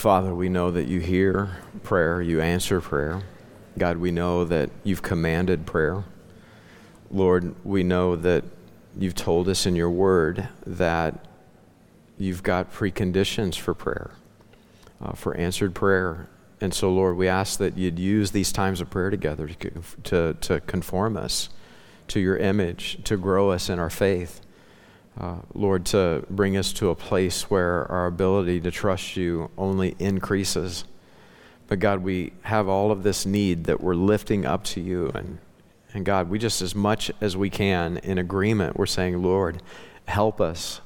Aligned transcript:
Father, 0.00 0.34
we 0.34 0.48
know 0.48 0.70
that 0.70 0.88
you 0.88 0.98
hear 0.98 1.58
prayer, 1.82 2.22
you 2.22 2.40
answer 2.40 2.80
prayer. 2.80 3.20
God, 3.76 3.98
we 3.98 4.10
know 4.10 4.46
that 4.46 4.70
you've 4.82 5.02
commanded 5.02 5.66
prayer. 5.66 6.04
Lord, 7.10 7.54
we 7.66 7.82
know 7.82 8.16
that 8.16 8.44
you've 8.98 9.14
told 9.14 9.46
us 9.46 9.66
in 9.66 9.76
your 9.76 9.90
word 9.90 10.48
that 10.64 11.26
you've 12.16 12.42
got 12.42 12.72
preconditions 12.72 13.58
for 13.58 13.74
prayer, 13.74 14.12
uh, 15.02 15.12
for 15.12 15.36
answered 15.36 15.74
prayer. 15.74 16.30
And 16.62 16.72
so, 16.72 16.90
Lord, 16.90 17.18
we 17.18 17.28
ask 17.28 17.58
that 17.58 17.76
you'd 17.76 17.98
use 17.98 18.30
these 18.30 18.52
times 18.52 18.80
of 18.80 18.88
prayer 18.88 19.10
together 19.10 19.48
to, 19.48 19.82
to, 20.04 20.34
to 20.40 20.60
conform 20.60 21.18
us 21.18 21.50
to 22.08 22.20
your 22.20 22.38
image, 22.38 23.04
to 23.04 23.18
grow 23.18 23.50
us 23.50 23.68
in 23.68 23.78
our 23.78 23.90
faith. 23.90 24.40
Uh, 25.18 25.36
Lord, 25.54 25.84
to 25.86 26.24
bring 26.30 26.56
us 26.56 26.72
to 26.74 26.90
a 26.90 26.94
place 26.94 27.50
where 27.50 27.90
our 27.90 28.06
ability 28.06 28.60
to 28.60 28.70
trust 28.70 29.16
you 29.16 29.50
only 29.58 29.96
increases. 29.98 30.84
But 31.66 31.78
God, 31.78 32.02
we 32.02 32.32
have 32.42 32.68
all 32.68 32.90
of 32.90 33.02
this 33.02 33.26
need 33.26 33.64
that 33.64 33.80
we're 33.80 33.94
lifting 33.94 34.46
up 34.46 34.64
to 34.64 34.80
you. 34.80 35.10
And, 35.14 35.38
and 35.92 36.04
God, 36.04 36.28
we 36.28 36.38
just, 36.38 36.62
as 36.62 36.74
much 36.74 37.10
as 37.20 37.36
we 37.36 37.50
can, 37.50 37.98
in 37.98 38.18
agreement, 38.18 38.76
we're 38.76 38.86
saying, 38.86 39.22
Lord, 39.22 39.62
help 40.06 40.40
us. 40.40 40.80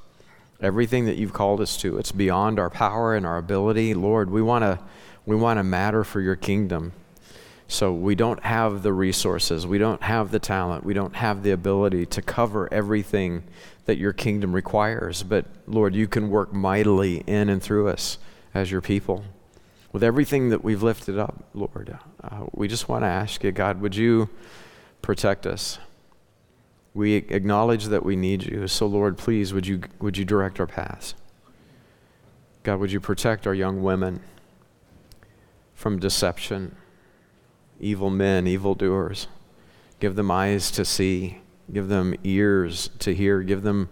Everything 0.60 1.06
that 1.06 1.16
you've 1.16 1.32
called 1.32 1.60
us 1.60 1.76
to, 1.78 1.98
it's 1.98 2.12
beyond 2.12 2.58
our 2.58 2.70
power 2.70 3.14
and 3.14 3.26
our 3.26 3.38
ability. 3.38 3.92
Lord, 3.94 4.30
we 4.30 4.40
want 4.40 4.62
to 4.62 4.78
we 5.26 5.36
want 5.36 5.58
to 5.58 5.64
matter 5.64 6.04
for 6.04 6.20
your 6.20 6.36
kingdom. 6.36 6.92
So 7.66 7.92
we 7.92 8.14
don't 8.14 8.42
have 8.44 8.82
the 8.82 8.92
resources, 8.92 9.66
we 9.66 9.78
don't 9.78 10.02
have 10.02 10.30
the 10.30 10.38
talent, 10.38 10.84
we 10.84 10.92
don't 10.92 11.16
have 11.16 11.42
the 11.42 11.50
ability 11.50 12.06
to 12.06 12.22
cover 12.22 12.72
everything 12.72 13.44
that 13.86 13.98
your 13.98 14.12
kingdom 14.12 14.54
requires. 14.54 15.22
But 15.22 15.46
Lord, 15.66 15.94
you 15.94 16.06
can 16.06 16.30
work 16.30 16.52
mightily 16.52 17.22
in 17.26 17.48
and 17.48 17.62
through 17.62 17.88
us 17.88 18.18
as 18.54 18.70
your 18.70 18.80
people 18.80 19.24
with 19.94 20.02
everything 20.02 20.48
that 20.48 20.64
we've 20.64 20.82
lifted 20.82 21.16
up, 21.20 21.44
Lord, 21.54 21.96
uh, 22.20 22.46
we 22.50 22.66
just 22.66 22.88
want 22.88 23.04
to 23.04 23.06
ask 23.06 23.44
you, 23.44 23.52
God, 23.52 23.80
would 23.80 23.94
you 23.94 24.28
protect 25.02 25.46
us? 25.46 25.78
We 26.94 27.14
acknowledge 27.14 27.84
that 27.84 28.04
we 28.04 28.16
need 28.16 28.42
you. 28.42 28.66
So, 28.66 28.86
Lord, 28.86 29.16
please, 29.16 29.54
would 29.54 29.68
you, 29.68 29.82
would 30.00 30.18
you 30.18 30.24
direct 30.24 30.58
our 30.58 30.66
paths? 30.66 31.14
God, 32.64 32.80
would 32.80 32.90
you 32.90 32.98
protect 32.98 33.46
our 33.46 33.54
young 33.54 33.84
women 33.84 34.18
from 35.76 36.00
deception, 36.00 36.74
evil 37.78 38.10
men, 38.10 38.48
evil 38.48 38.74
doers? 38.74 39.28
Give 40.00 40.16
them 40.16 40.28
eyes 40.28 40.72
to 40.72 40.84
see, 40.84 41.38
give 41.72 41.88
them 41.88 42.14
ears 42.24 42.90
to 43.00 43.14
hear, 43.14 43.42
give 43.42 43.62
them, 43.62 43.88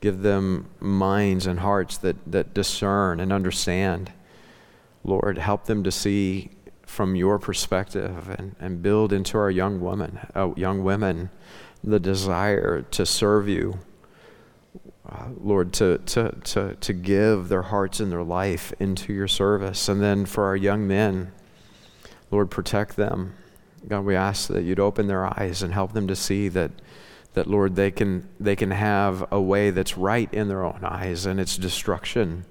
give 0.00 0.22
them 0.22 0.68
minds 0.80 1.46
and 1.46 1.60
hearts 1.60 1.98
that, 1.98 2.16
that 2.30 2.54
discern 2.54 3.20
and 3.20 3.32
understand. 3.32 4.12
Lord, 5.02 5.38
help 5.38 5.66
them 5.66 5.84
to 5.84 5.90
see 5.90 6.50
from 6.86 7.16
your 7.16 7.38
perspective 7.38 8.28
and, 8.38 8.54
and 8.60 8.82
build 8.82 9.12
into 9.12 9.36
our 9.38 9.50
young 9.50 9.80
women, 9.80 10.20
uh, 10.34 10.52
young 10.56 10.84
women, 10.84 11.30
the 11.82 12.00
desire 12.00 12.82
to 12.82 13.04
serve 13.04 13.48
you. 13.48 13.78
Uh, 15.06 15.28
Lord, 15.38 15.72
to, 15.74 15.98
to, 15.98 16.34
to, 16.44 16.74
to 16.76 16.92
give 16.94 17.48
their 17.48 17.62
hearts 17.62 18.00
and 18.00 18.10
their 18.10 18.22
life 18.22 18.72
into 18.80 19.12
your 19.12 19.28
service. 19.28 19.88
And 19.88 20.00
then 20.00 20.24
for 20.24 20.44
our 20.44 20.56
young 20.56 20.86
men, 20.86 21.32
Lord, 22.30 22.50
protect 22.50 22.96
them. 22.96 23.34
God, 23.86 24.04
we 24.06 24.16
ask 24.16 24.48
that 24.48 24.62
you'd 24.62 24.80
open 24.80 25.06
their 25.06 25.26
eyes 25.26 25.62
and 25.62 25.74
help 25.74 25.92
them 25.92 26.08
to 26.08 26.16
see 26.16 26.48
that, 26.48 26.70
that 27.34 27.46
Lord, 27.48 27.76
they 27.76 27.90
can, 27.90 28.28
they 28.40 28.56
can 28.56 28.70
have 28.70 29.26
a 29.30 29.40
way 29.40 29.70
that's 29.70 29.98
right 29.98 30.32
in 30.32 30.48
their 30.48 30.64
own 30.64 30.80
eyes 30.82 31.26
and 31.26 31.38
it's 31.38 31.56
destruction. 31.56 32.44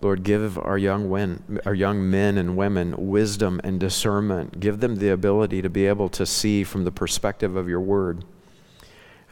Lord, 0.00 0.22
give 0.22 0.58
our 0.58 0.76
young, 0.76 1.10
men, 1.10 1.60
our 1.64 1.72
young 1.72 2.10
men 2.10 2.36
and 2.36 2.56
women 2.56 3.08
wisdom 3.08 3.60
and 3.64 3.80
discernment. 3.80 4.60
Give 4.60 4.80
them 4.80 4.96
the 4.96 5.08
ability 5.08 5.62
to 5.62 5.70
be 5.70 5.86
able 5.86 6.08
to 6.10 6.26
see 6.26 6.64
from 6.64 6.84
the 6.84 6.92
perspective 6.92 7.56
of 7.56 7.68
your 7.68 7.80
word. 7.80 8.24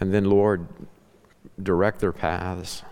And 0.00 0.14
then, 0.14 0.24
Lord, 0.24 0.66
direct 1.62 2.00
their 2.00 2.12
paths. 2.12 2.82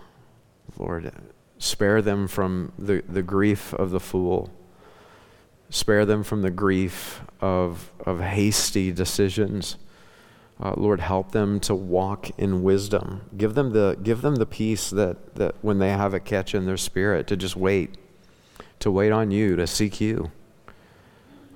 Lord, 0.77 1.11
spare 1.57 2.01
them 2.01 2.27
from 2.27 2.71
the, 2.77 3.03
the 3.07 3.23
grief 3.23 3.73
of 3.73 3.91
the 3.91 3.99
fool. 3.99 4.51
Spare 5.69 6.05
them 6.05 6.23
from 6.23 6.41
the 6.41 6.51
grief 6.51 7.21
of, 7.39 7.91
of 8.05 8.19
hasty 8.19 8.91
decisions. 8.91 9.77
Uh, 10.61 10.75
Lord, 10.77 10.99
help 10.99 11.31
them 11.31 11.59
to 11.61 11.73
walk 11.73 12.29
in 12.37 12.61
wisdom. 12.61 13.21
Give 13.35 13.55
them 13.55 13.71
the, 13.71 13.97
give 14.03 14.21
them 14.21 14.35
the 14.35 14.45
peace 14.45 14.91
that, 14.91 15.35
that 15.35 15.55
when 15.61 15.79
they 15.79 15.89
have 15.89 16.13
a 16.13 16.19
catch 16.19 16.53
in 16.53 16.67
their 16.67 16.77
spirit, 16.77 17.25
to 17.27 17.35
just 17.35 17.55
wait, 17.55 17.95
to 18.79 18.91
wait 18.91 19.11
on 19.11 19.31
you, 19.31 19.55
to 19.55 19.65
seek 19.65 19.99
you. 19.99 20.31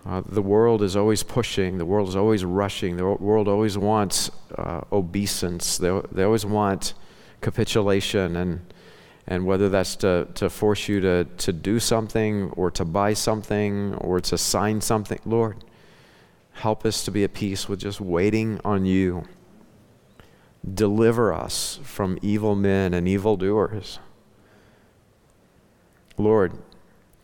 Uh, 0.08 0.22
the 0.26 0.42
world 0.42 0.82
is 0.82 0.96
always 0.96 1.22
pushing, 1.22 1.78
the 1.78 1.86
world 1.86 2.10
is 2.10 2.16
always 2.16 2.44
rushing, 2.44 2.98
the 2.98 3.06
world 3.06 3.48
always 3.48 3.78
wants 3.78 4.32
uh, 4.56 4.82
obeisance, 4.92 5.78
they, 5.78 6.02
they 6.12 6.24
always 6.24 6.46
want 6.46 6.94
capitulation, 7.42 8.36
and, 8.36 8.74
and 9.28 9.46
whether 9.46 9.68
that's 9.68 9.96
to, 9.96 10.28
to 10.36 10.50
force 10.50 10.88
you 10.88 11.00
to, 11.00 11.24
to 11.38 11.54
do 11.54 11.80
something 11.80 12.50
or 12.52 12.70
to 12.72 12.86
buy 12.86 13.14
something 13.14 13.96
or 13.96 14.20
to 14.20 14.38
sign 14.38 14.82
something, 14.82 15.20
Lord 15.26 15.65
Help 16.56 16.86
us 16.86 17.04
to 17.04 17.12
be 17.12 17.24
at 17.24 17.34
peace 17.34 17.68
with 17.68 17.80
just 17.80 18.00
waiting 18.00 18.60
on 18.64 18.86
you. 18.86 19.26
Deliver 20.74 21.34
us 21.34 21.80
from 21.84 22.18
evil 22.22 22.56
men 22.56 22.94
and 22.94 23.08
evil 23.08 23.36
doers. 23.36 24.00
Lord, 26.18 26.54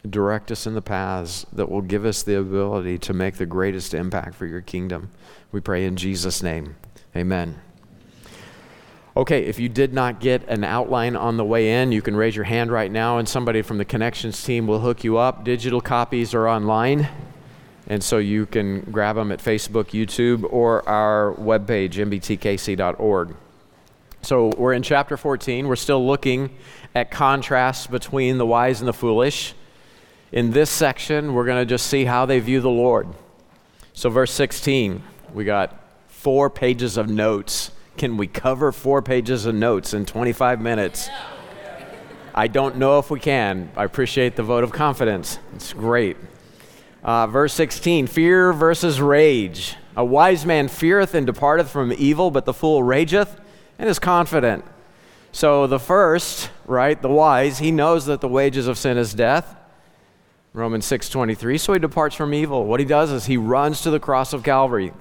direct 0.07 0.51
us 0.51 0.67
in 0.67 0.73
the 0.73 0.81
paths 0.81 1.45
that 1.53 1.71
will 1.71 1.81
give 1.81 2.05
us 2.05 2.23
the 2.23 2.37
ability 2.37 2.97
to 2.99 3.13
make 3.13 3.35
the 3.35 3.45
greatest 3.45 3.93
impact 3.93 4.35
for 4.35 4.45
your 4.45 4.61
kingdom. 4.61 5.09
We 5.51 5.61
pray 5.61 5.85
in 5.85 5.95
Jesus' 5.95 6.43
name. 6.43 6.75
Amen. 7.15 7.61
Okay, 9.15 9.45
if 9.45 9.59
you 9.59 9.69
did 9.69 9.93
not 9.93 10.19
get 10.19 10.47
an 10.49 10.65
outline 10.65 11.15
on 11.15 11.37
the 11.37 11.45
way 11.45 11.81
in, 11.81 11.93
you 11.93 12.01
can 12.01 12.15
raise 12.15 12.35
your 12.35 12.45
hand 12.45 12.69
right 12.69 12.91
now 12.91 13.17
and 13.17 13.27
somebody 13.27 13.61
from 13.61 13.77
the 13.77 13.85
connections 13.85 14.43
team 14.43 14.67
will 14.67 14.79
hook 14.79 15.05
you 15.05 15.17
up. 15.17 15.45
Digital 15.45 15.81
copies 15.81 16.33
are 16.33 16.47
online. 16.47 17.07
And 17.87 18.03
so 18.03 18.17
you 18.17 18.45
can 18.45 18.81
grab 18.91 19.15
them 19.15 19.31
at 19.31 19.39
Facebook, 19.39 19.89
YouTube, 19.89 20.51
or 20.51 20.87
our 20.87 21.33
webpage, 21.35 21.93
mbtkc.org. 21.93 23.35
So 24.21 24.51
we're 24.57 24.73
in 24.73 24.83
chapter 24.83 25.17
14. 25.17 25.67
We're 25.67 25.75
still 25.75 26.05
looking 26.05 26.55
at 26.93 27.09
contrasts 27.09 27.87
between 27.87 28.37
the 28.37 28.45
wise 28.45 28.79
and 28.79 28.87
the 28.87 28.93
foolish. 28.93 29.55
In 30.31 30.51
this 30.51 30.69
section, 30.69 31.33
we're 31.33 31.45
going 31.45 31.61
to 31.61 31.69
just 31.69 31.87
see 31.87 32.05
how 32.05 32.25
they 32.25 32.39
view 32.39 32.61
the 32.61 32.69
Lord. 32.69 33.07
So, 33.93 34.09
verse 34.09 34.31
16, 34.31 35.03
we 35.33 35.43
got 35.43 35.77
four 36.07 36.49
pages 36.49 36.97
of 36.97 37.09
notes. 37.09 37.71
Can 37.97 38.15
we 38.15 38.27
cover 38.27 38.71
four 38.71 39.01
pages 39.01 39.45
of 39.45 39.55
notes 39.55 39.93
in 39.93 40.05
25 40.05 40.61
minutes? 40.61 41.09
I 42.33 42.47
don't 42.47 42.77
know 42.77 42.99
if 42.99 43.11
we 43.11 43.19
can. 43.19 43.71
I 43.75 43.83
appreciate 43.83 44.37
the 44.37 44.43
vote 44.43 44.63
of 44.63 44.71
confidence. 44.71 45.37
It's 45.53 45.73
great. 45.73 46.15
Uh, 47.03 47.27
verse 47.27 47.53
16 47.53 48.07
fear 48.07 48.53
versus 48.53 49.01
rage. 49.01 49.75
A 49.95 50.05
wise 50.05 50.45
man 50.45 50.67
feareth 50.67 51.13
and 51.13 51.25
departeth 51.25 51.69
from 51.69 51.91
evil, 51.93 52.31
but 52.31 52.45
the 52.45 52.53
fool 52.53 52.83
rageth 52.83 53.39
and 53.79 53.89
is 53.89 53.99
confident. 53.99 54.63
So 55.31 55.65
the 55.65 55.79
first, 55.79 56.49
right, 56.65 57.01
the 57.01 57.09
wise, 57.09 57.59
he 57.59 57.71
knows 57.71 58.05
that 58.05 58.21
the 58.21 58.27
wages 58.27 58.67
of 58.67 58.77
sin 58.77 58.97
is 58.97 59.13
death. 59.13 59.55
Romans 60.53 60.85
6:23. 60.85 61.57
So 61.57 61.73
he 61.73 61.79
departs 61.79 62.15
from 62.15 62.33
evil. 62.33 62.65
What 62.65 62.79
he 62.79 62.85
does 62.85 63.11
is 63.11 63.25
he 63.25 63.37
runs 63.37 63.81
to 63.81 63.89
the 63.89 63.99
cross 63.99 64.33
of 64.33 64.43
Calvary. 64.43 64.91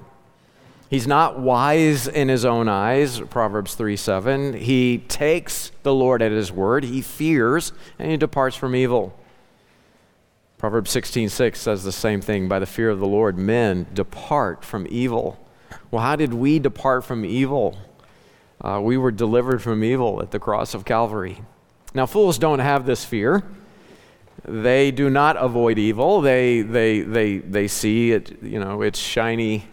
He's 0.89 1.07
not 1.07 1.39
wise 1.39 2.07
in 2.07 2.27
his 2.27 2.43
own 2.43 2.67
eyes, 2.67 3.21
Proverbs 3.21 3.75
3 3.75 3.95
7. 3.95 4.53
He 4.53 4.99
takes 5.07 5.71
the 5.83 5.93
Lord 5.93 6.21
at 6.21 6.31
his 6.31 6.51
word, 6.51 6.83
he 6.83 7.01
fears, 7.01 7.71
and 7.97 8.11
he 8.11 8.17
departs 8.17 8.55
from 8.55 8.75
evil. 8.75 9.13
Proverbs 10.61 10.91
16:6 10.91 11.59
says 11.59 11.83
the 11.83 11.91
same 11.91 12.21
thing, 12.21 12.47
by 12.47 12.59
the 12.59 12.67
fear 12.67 12.91
of 12.91 12.99
the 12.99 13.07
Lord 13.07 13.35
men 13.35 13.87
depart 13.95 14.63
from 14.63 14.85
evil. 14.91 15.39
Well, 15.89 16.03
how 16.03 16.15
did 16.15 16.35
we 16.35 16.59
depart 16.59 17.03
from 17.03 17.25
evil? 17.25 17.79
Uh, 18.63 18.79
we 18.79 18.95
were 18.95 19.09
delivered 19.09 19.63
from 19.63 19.83
evil 19.83 20.21
at 20.21 20.29
the 20.29 20.37
cross 20.37 20.75
of 20.75 20.85
Calvary. 20.85 21.41
Now, 21.95 22.05
fools 22.05 22.37
don't 22.37 22.59
have 22.59 22.85
this 22.85 23.03
fear. 23.03 23.41
They 24.45 24.91
do 24.91 25.09
not 25.09 25.35
avoid 25.35 25.79
evil. 25.79 26.21
They, 26.21 26.61
they, 26.61 26.99
they, 26.99 27.39
they 27.39 27.67
see 27.67 28.11
it, 28.11 28.43
you 28.43 28.59
know, 28.59 28.83
its 28.83 28.99
shiny 28.99 29.65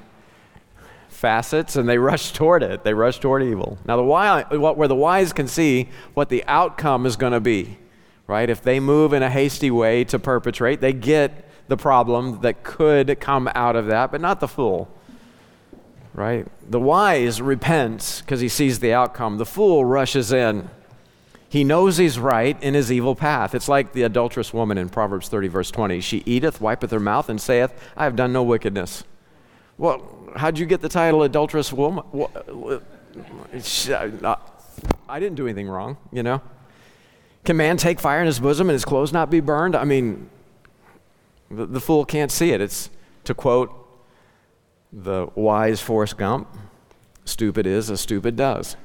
facets 1.10 1.76
and 1.76 1.86
they 1.86 1.98
rush 1.98 2.32
toward 2.32 2.62
it. 2.62 2.82
They 2.82 2.94
rush 2.94 3.18
toward 3.18 3.42
evil. 3.42 3.76
Now, 3.84 3.98
the 3.98 4.04
wise, 4.04 4.46
where 4.50 4.88
the 4.88 4.94
wise 4.94 5.34
can 5.34 5.48
see 5.48 5.90
what 6.14 6.30
the 6.30 6.42
outcome 6.46 7.04
is 7.04 7.16
going 7.16 7.34
to 7.34 7.40
be 7.40 7.76
right? 8.28 8.48
If 8.48 8.62
they 8.62 8.78
move 8.78 9.12
in 9.12 9.24
a 9.24 9.30
hasty 9.30 9.72
way 9.72 10.04
to 10.04 10.20
perpetrate, 10.20 10.80
they 10.80 10.92
get 10.92 11.50
the 11.66 11.76
problem 11.76 12.42
that 12.42 12.62
could 12.62 13.18
come 13.18 13.50
out 13.54 13.74
of 13.74 13.86
that, 13.86 14.12
but 14.12 14.20
not 14.20 14.38
the 14.38 14.46
fool, 14.46 14.88
right? 16.14 16.46
The 16.70 16.78
wise 16.78 17.42
repents 17.42 18.20
because 18.20 18.40
he 18.40 18.48
sees 18.48 18.78
the 18.78 18.92
outcome. 18.92 19.38
The 19.38 19.46
fool 19.46 19.84
rushes 19.84 20.30
in. 20.32 20.70
He 21.50 21.64
knows 21.64 21.96
he's 21.96 22.18
right 22.18 22.62
in 22.62 22.74
his 22.74 22.92
evil 22.92 23.14
path. 23.14 23.54
It's 23.54 23.68
like 23.68 23.92
the 23.94 24.02
adulterous 24.02 24.52
woman 24.52 24.76
in 24.76 24.90
Proverbs 24.90 25.28
30, 25.28 25.48
verse 25.48 25.70
20. 25.70 26.00
She 26.02 26.22
eateth, 26.26 26.60
wipeth 26.60 26.90
her 26.90 27.00
mouth, 27.00 27.30
and 27.30 27.40
saith, 27.40 27.72
I 27.96 28.04
have 28.04 28.16
done 28.16 28.34
no 28.34 28.42
wickedness. 28.42 29.04
Well, 29.78 30.30
how'd 30.36 30.58
you 30.58 30.66
get 30.66 30.82
the 30.82 30.90
title 30.90 31.22
adulterous 31.22 31.72
woman? 31.72 32.04
I 35.08 35.20
didn't 35.20 35.36
do 35.36 35.46
anything 35.46 35.68
wrong, 35.68 35.96
you 36.12 36.22
know? 36.22 36.42
Can 37.48 37.56
man 37.56 37.78
take 37.78 37.98
fire 37.98 38.20
in 38.20 38.26
his 38.26 38.40
bosom 38.40 38.68
and 38.68 38.74
his 38.74 38.84
clothes 38.84 39.10
not 39.10 39.30
be 39.30 39.40
burned? 39.40 39.74
I 39.74 39.84
mean, 39.84 40.28
the, 41.50 41.64
the 41.64 41.80
fool 41.80 42.04
can't 42.04 42.30
see 42.30 42.50
it. 42.50 42.60
It's 42.60 42.90
to 43.24 43.32
quote 43.32 43.72
the 44.92 45.28
wise 45.34 45.80
Forrest 45.80 46.18
Gump 46.18 46.46
stupid 47.24 47.66
is 47.66 47.90
as 47.90 48.02
stupid 48.02 48.36
does. 48.36 48.76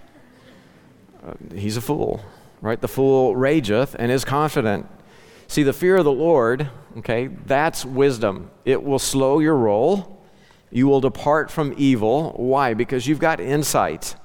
Uh, 1.21 1.33
he's 1.53 1.75
a 1.75 1.81
fool 1.81 2.23
right? 2.61 2.79
The 2.79 2.87
fool 2.87 3.35
rageth 3.35 3.97
and 3.99 4.09
is 4.09 4.23
confident. 4.23 4.87
See, 5.47 5.63
the 5.63 5.73
fear 5.73 5.97
of 5.97 6.05
the 6.05 6.13
Lord, 6.13 6.69
okay, 6.99 7.27
that's 7.27 7.83
wisdom. 7.83 8.49
It 8.63 8.81
will 8.81 8.97
slow 8.97 9.39
your 9.39 9.57
roll. 9.57 10.23
You 10.71 10.87
will 10.87 11.01
depart 11.01 11.51
from 11.51 11.75
evil. 11.77 12.31
Why? 12.37 12.73
Because 12.73 13.05
you've 13.05 13.19
got 13.19 13.41
insight. 13.41 14.15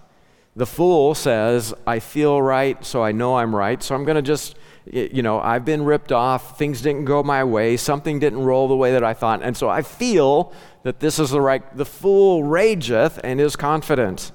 The 0.59 0.67
fool 0.67 1.15
says, 1.15 1.73
I 1.87 2.01
feel 2.01 2.43
right, 2.43 2.85
so 2.85 3.01
I 3.01 3.13
know 3.13 3.37
I'm 3.37 3.55
right, 3.55 3.81
so 3.81 3.95
I'm 3.95 4.05
going 4.05 4.17
to 4.17 4.23
just, 4.23 4.57
you 4.91 5.23
know, 5.23 5.39
I've 5.39 5.65
been 5.65 5.85
ripped 5.85 6.11
off. 6.11 6.59
Things 6.59 6.83
didn't 6.83 7.05
go 7.05 7.23
my 7.23 7.45
way. 7.45 7.77
Something 7.77 8.19
didn't 8.19 8.41
roll 8.41 8.67
the 8.67 8.75
way 8.75 8.91
that 8.91 9.05
I 9.05 9.15
thought. 9.15 9.41
And 9.41 9.57
so 9.57 9.69
I 9.69 9.83
feel 9.83 10.53
that 10.83 10.99
this 10.99 11.21
is 11.21 11.31
the 11.31 11.41
right. 11.41 11.63
The 11.77 11.85
fool 11.85 12.43
rageth 12.43 13.21
and 13.23 13.41
is 13.41 13.55
confident. 13.55 14.33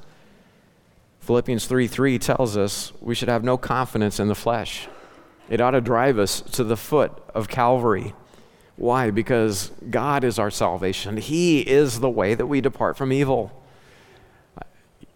Philippians 1.20 1.66
3 1.66 1.88
3 1.88 2.20
tells 2.20 2.56
us 2.56 2.94
we 3.02 3.16
should 3.16 3.28
have 3.28 3.44
no 3.44 3.58
confidence 3.58 4.18
in 4.18 4.30
the 4.30 4.36
flesh. 4.36 4.88
It 5.50 5.60
ought 5.60 5.72
to 5.72 5.82
drive 5.82 6.18
us 6.20 6.40
to 6.40 6.64
the 6.64 6.78
foot 6.78 7.12
of 7.36 7.50
Calvary. 7.50 8.14
Why? 8.78 9.12
Because 9.12 9.74
God 9.90 10.24
is 10.24 10.40
our 10.40 10.52
salvation. 10.52 11.18
He 11.18 11.60
is 11.60 12.00
the 12.00 12.10
way 12.10 12.34
that 12.34 12.46
we 12.46 12.62
depart 12.62 12.96
from 12.96 13.12
evil. 13.12 13.52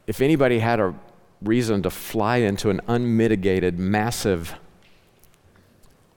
If 0.07 0.21
anybody 0.21 0.59
had 0.59 0.80
a 0.80 0.95
reason 1.42 1.83
to 1.83 1.89
fly 1.89 2.38
into 2.38 2.69
an 2.69 2.81
unmitigated, 2.88 3.77
massive, 3.77 4.56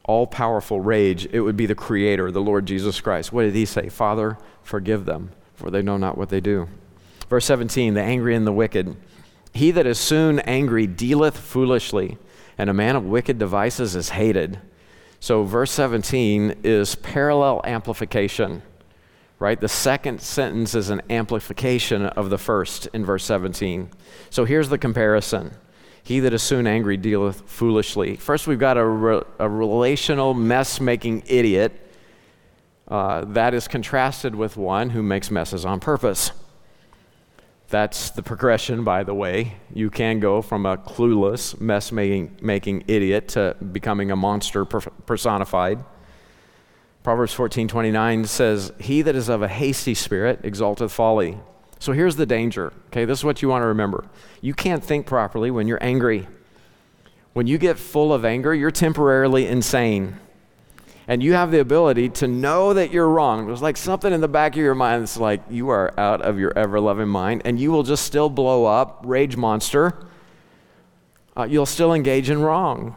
all 0.04 0.26
powerful 0.26 0.80
rage, 0.80 1.26
it 1.32 1.40
would 1.40 1.56
be 1.56 1.66
the 1.66 1.74
Creator, 1.74 2.30
the 2.30 2.40
Lord 2.40 2.66
Jesus 2.66 3.00
Christ. 3.00 3.32
What 3.32 3.42
did 3.42 3.54
He 3.54 3.64
say? 3.64 3.88
Father, 3.88 4.38
forgive 4.62 5.04
them, 5.04 5.32
for 5.54 5.70
they 5.70 5.82
know 5.82 5.96
not 5.96 6.16
what 6.16 6.28
they 6.28 6.40
do. 6.40 6.68
Verse 7.28 7.44
17 7.44 7.94
the 7.94 8.02
angry 8.02 8.34
and 8.34 8.46
the 8.46 8.52
wicked. 8.52 8.96
He 9.52 9.70
that 9.72 9.86
is 9.86 9.98
soon 9.98 10.38
angry 10.40 10.86
dealeth 10.86 11.36
foolishly, 11.36 12.16
and 12.56 12.70
a 12.70 12.74
man 12.74 12.94
of 12.96 13.04
wicked 13.04 13.38
devices 13.38 13.96
is 13.96 14.10
hated. 14.10 14.60
So, 15.18 15.42
verse 15.42 15.70
17 15.72 16.60
is 16.64 16.94
parallel 16.94 17.60
amplification, 17.64 18.62
right? 19.40 19.60
The 19.60 19.68
second 19.68 20.20
sentence 20.20 20.76
is 20.76 20.90
an 20.90 21.02
amplification 21.10 22.06
of 22.06 22.30
the 22.30 22.38
first 22.38 22.86
in 22.92 23.04
verse 23.04 23.24
17. 23.24 23.90
So, 24.28 24.44
here's 24.44 24.68
the 24.68 24.78
comparison 24.78 25.52
He 26.04 26.20
that 26.20 26.32
is 26.32 26.42
soon 26.42 26.68
angry 26.68 26.96
dealeth 26.96 27.42
foolishly. 27.50 28.14
First, 28.14 28.46
we've 28.46 28.60
got 28.60 28.78
a, 28.78 28.86
re- 28.86 29.22
a 29.40 29.48
relational 29.48 30.34
mess 30.34 30.80
making 30.80 31.24
idiot 31.26 31.72
uh, 32.86 33.24
that 33.24 33.54
is 33.54 33.66
contrasted 33.66 34.34
with 34.34 34.56
one 34.56 34.90
who 34.90 35.02
makes 35.02 35.30
messes 35.30 35.64
on 35.64 35.80
purpose. 35.80 36.32
That's 37.68 38.10
the 38.10 38.22
progression, 38.22 38.82
by 38.82 39.04
the 39.04 39.14
way. 39.14 39.54
You 39.72 39.90
can 39.90 40.18
go 40.18 40.42
from 40.42 40.66
a 40.66 40.76
clueless, 40.76 41.58
mess 41.60 41.92
making 41.92 42.84
idiot 42.88 43.28
to 43.28 43.56
becoming 43.72 44.10
a 44.10 44.16
monster 44.16 44.64
personified. 44.64 45.78
Proverbs 47.02 47.32
14:29 47.32 48.24
says, 48.24 48.72
"He 48.78 49.02
that 49.02 49.14
is 49.14 49.28
of 49.28 49.42
a 49.42 49.48
hasty 49.48 49.94
spirit 49.94 50.40
exalteth 50.42 50.92
folly." 50.92 51.38
So 51.78 51.92
here's 51.92 52.16
the 52.16 52.26
danger. 52.26 52.72
Okay, 52.88 53.04
this 53.04 53.20
is 53.20 53.24
what 53.24 53.40
you 53.40 53.48
want 53.48 53.62
to 53.62 53.66
remember. 53.66 54.04
You 54.40 54.52
can't 54.52 54.84
think 54.84 55.06
properly 55.06 55.50
when 55.50 55.66
you're 55.66 55.82
angry. 55.82 56.28
When 57.32 57.46
you 57.46 57.56
get 57.56 57.78
full 57.78 58.12
of 58.12 58.24
anger, 58.24 58.54
you're 58.54 58.70
temporarily 58.70 59.46
insane 59.46 60.16
and 61.10 61.24
you 61.24 61.32
have 61.32 61.50
the 61.50 61.58
ability 61.58 62.08
to 62.08 62.28
know 62.28 62.72
that 62.72 62.92
you're 62.92 63.08
wrong. 63.08 63.48
There's 63.48 63.60
like 63.60 63.76
something 63.76 64.12
in 64.12 64.20
the 64.20 64.28
back 64.28 64.52
of 64.52 64.58
your 64.58 64.76
mind 64.76 65.02
that's 65.02 65.16
like, 65.16 65.42
you 65.50 65.70
are 65.70 65.92
out 65.98 66.22
of 66.22 66.38
your 66.38 66.56
ever 66.56 66.78
loving 66.78 67.08
mind, 67.08 67.42
and 67.44 67.58
you 67.58 67.72
will 67.72 67.82
just 67.82 68.04
still 68.04 68.30
blow 68.30 68.64
up, 68.64 69.02
rage 69.04 69.36
monster. 69.36 70.06
Uh, 71.36 71.48
you'll 71.50 71.66
still 71.66 71.94
engage 71.94 72.30
in 72.30 72.40
wrong. 72.40 72.94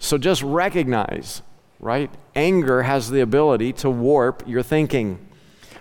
So 0.00 0.18
just 0.18 0.42
recognize, 0.42 1.42
right? 1.80 2.10
Anger 2.34 2.82
has 2.82 3.10
the 3.10 3.20
ability 3.20 3.72
to 3.74 3.90
warp 3.90 4.42
your 4.46 4.62
thinking. 4.62 5.26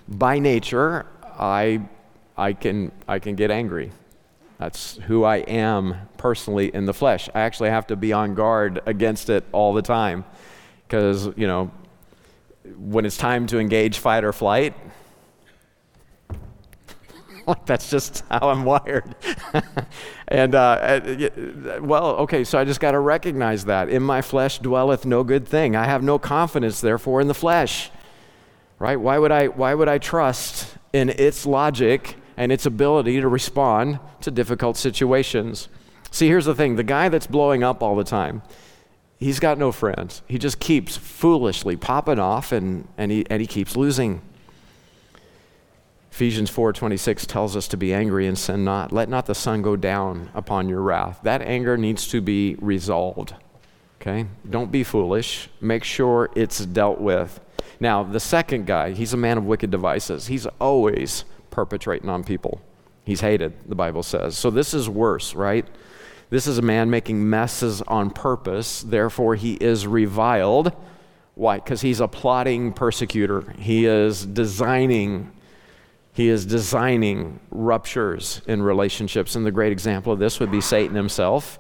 By 0.07 0.39
nature, 0.39 1.05
I, 1.23 1.81
I, 2.38 2.53
can, 2.53 2.91
I 3.07 3.19
can 3.19 3.35
get 3.35 3.51
angry. 3.51 3.91
That's 4.57 4.97
who 4.97 5.23
I 5.23 5.38
am 5.38 5.95
personally 6.17 6.73
in 6.73 6.85
the 6.85 6.94
flesh. 6.94 7.29
I 7.35 7.41
actually 7.41 7.69
have 7.69 7.88
to 7.88 7.95
be 7.95 8.13
on 8.13 8.33
guard 8.33 8.81
against 8.85 9.29
it 9.29 9.44
all 9.51 9.73
the 9.73 9.81
time 9.81 10.25
because, 10.88 11.27
you 11.35 11.45
know, 11.45 11.71
when 12.77 13.05
it's 13.05 13.17
time 13.17 13.47
to 13.47 13.59
engage 13.59 13.99
fight 13.99 14.23
or 14.23 14.33
flight, 14.33 14.73
like 17.65 17.65
that's 17.65 17.89
just 17.89 18.23
how 18.29 18.49
I'm 18.49 18.65
wired. 18.65 19.15
and 20.27 20.53
uh, 20.53 20.59
uh 20.59 21.79
well, 21.81 22.17
okay, 22.17 22.44
so 22.44 22.59
I 22.59 22.65
just 22.65 22.79
got 22.79 22.91
to 22.91 22.99
recognize 22.99 23.65
that 23.65 23.89
in 23.89 24.03
my 24.03 24.21
flesh 24.21 24.59
dwelleth 24.59 25.05
no 25.05 25.23
good 25.23 25.47
thing. 25.47 25.75
I 25.75 25.85
have 25.85 26.03
no 26.03 26.19
confidence, 26.19 26.81
therefore, 26.81 27.21
in 27.21 27.27
the 27.27 27.33
flesh. 27.33 27.89
Right? 28.79 28.99
Why 28.99 29.17
would 29.17 29.31
I? 29.31 29.47
Why 29.47 29.73
would 29.73 29.88
I 29.88 29.97
trust 29.97 30.77
in 30.94 31.09
its 31.09 31.45
logic 31.45 32.15
and 32.35 32.51
its 32.51 32.65
ability 32.65 33.21
to 33.21 33.27
respond 33.27 33.99
to 34.21 34.29
difficult 34.29 34.77
situations? 34.77 35.69
See, 36.11 36.27
here's 36.27 36.45
the 36.45 36.53
thing: 36.53 36.75
the 36.75 36.83
guy 36.83 37.09
that's 37.09 37.27
blowing 37.27 37.63
up 37.63 37.81
all 37.81 37.95
the 37.95 38.03
time 38.03 38.44
he's 39.19 39.39
got 39.39 39.57
no 39.57 39.71
friends. 39.71 40.21
He 40.27 40.38
just 40.38 40.59
keeps 40.59 40.95
foolishly 40.95 41.75
popping 41.75 42.19
off 42.19 42.51
and, 42.51 42.88
and, 42.97 43.11
he, 43.11 43.25
and 43.29 43.41
he 43.41 43.47
keeps 43.47 43.75
losing. 43.75 44.21
Ephesians 46.17 46.49
4:26 46.49 47.27
tells 47.27 47.55
us 47.55 47.67
to 47.67 47.77
be 47.77 47.93
angry 47.93 48.25
and 48.25 48.35
sin 48.35 48.63
not. 48.63 48.91
Let 48.91 49.07
not 49.07 49.27
the 49.27 49.35
sun 49.35 49.61
go 49.61 49.75
down 49.75 50.31
upon 50.33 50.67
your 50.67 50.81
wrath. 50.81 51.19
That 51.21 51.43
anger 51.43 51.77
needs 51.77 52.07
to 52.07 52.21
be 52.21 52.55
resolved. 52.59 53.35
Okay? 54.01 54.25
Don't 54.49 54.71
be 54.71 54.83
foolish. 54.83 55.47
Make 55.61 55.83
sure 55.83 56.31
it's 56.33 56.65
dealt 56.65 56.99
with. 56.99 57.39
Now, 57.79 58.01
the 58.01 58.19
second 58.19 58.65
guy, 58.65 58.93
he's 58.93 59.13
a 59.13 59.18
man 59.18 59.37
of 59.37 59.45
wicked 59.45 59.69
devices. 59.69 60.25
He's 60.25 60.47
always 60.59 61.23
perpetrating 61.51 62.09
on 62.09 62.23
people. 62.23 62.61
He's 63.03 63.21
hated, 63.21 63.53
the 63.69 63.75
Bible 63.75 64.01
says. 64.01 64.35
So 64.35 64.49
this 64.49 64.73
is 64.73 64.89
worse, 64.89 65.35
right? 65.35 65.68
This 66.31 66.47
is 66.47 66.57
a 66.57 66.63
man 66.63 66.89
making 66.89 67.30
messes 67.30 67.83
on 67.83 68.09
purpose, 68.09 68.81
therefore, 68.81 69.35
he 69.35 69.53
is 69.53 69.85
reviled. 69.85 70.73
Why? 71.35 71.57
Because 71.57 71.81
he's 71.81 71.99
a 71.99 72.07
plotting 72.07 72.73
persecutor. 72.73 73.53
He 73.59 73.85
is 73.85 74.25
designing. 74.25 75.31
He 76.18 76.30
is 76.30 76.47
designing 76.47 77.40
ruptures 77.52 78.42
in 78.47 78.64
relationships. 78.64 79.36
And 79.36 79.45
the 79.45 79.52
great 79.52 79.71
example 79.71 80.12
of 80.12 80.18
this 80.18 80.40
would 80.40 80.50
be 80.50 80.62
Satan 80.62 80.95
himself. 80.95 81.59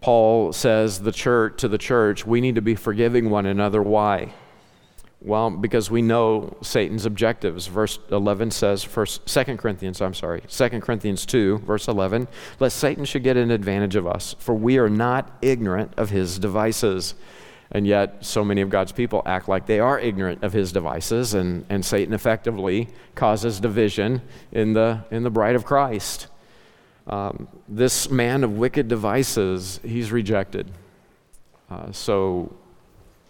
Paul 0.00 0.52
says 0.52 1.02
the 1.02 1.12
church 1.12 1.58
to 1.58 1.68
the 1.68 1.78
church, 1.78 2.26
we 2.26 2.40
need 2.40 2.56
to 2.56 2.60
be 2.60 2.74
forgiving 2.74 3.30
one 3.30 3.46
another. 3.46 3.80
Why? 3.80 4.34
Well, 5.20 5.48
because 5.50 5.92
we 5.92 6.02
know 6.02 6.56
Satan's 6.60 7.06
objectives. 7.06 7.68
Verse 7.68 8.00
11 8.10 8.50
says, 8.50 8.82
first, 8.82 9.26
2 9.26 9.58
Corinthians, 9.58 10.02
I'm 10.02 10.12
sorry, 10.12 10.42
2 10.48 10.80
Corinthians 10.80 11.24
2, 11.24 11.58
verse 11.58 11.86
11, 11.86 12.26
lest 12.58 12.78
Satan 12.78 13.04
should 13.04 13.22
get 13.22 13.36
an 13.36 13.52
advantage 13.52 13.94
of 13.94 14.08
us, 14.08 14.34
for 14.40 14.56
we 14.56 14.76
are 14.76 14.90
not 14.90 15.38
ignorant 15.40 15.92
of 15.96 16.10
his 16.10 16.40
devices. 16.40 17.14
And 17.74 17.86
yet, 17.88 18.24
so 18.24 18.44
many 18.44 18.60
of 18.60 18.70
God's 18.70 18.92
people 18.92 19.20
act 19.26 19.48
like 19.48 19.66
they 19.66 19.80
are 19.80 19.98
ignorant 19.98 20.44
of 20.44 20.52
his 20.52 20.70
devices, 20.70 21.34
and, 21.34 21.66
and 21.68 21.84
Satan 21.84 22.14
effectively 22.14 22.88
causes 23.16 23.58
division 23.58 24.22
in 24.52 24.74
the, 24.74 25.04
in 25.10 25.24
the 25.24 25.30
bride 25.30 25.56
of 25.56 25.64
Christ. 25.64 26.28
Um, 27.08 27.48
this 27.68 28.08
man 28.08 28.44
of 28.44 28.52
wicked 28.52 28.86
devices, 28.86 29.80
he's 29.84 30.12
rejected. 30.12 30.70
Uh, 31.68 31.90
so, 31.90 32.54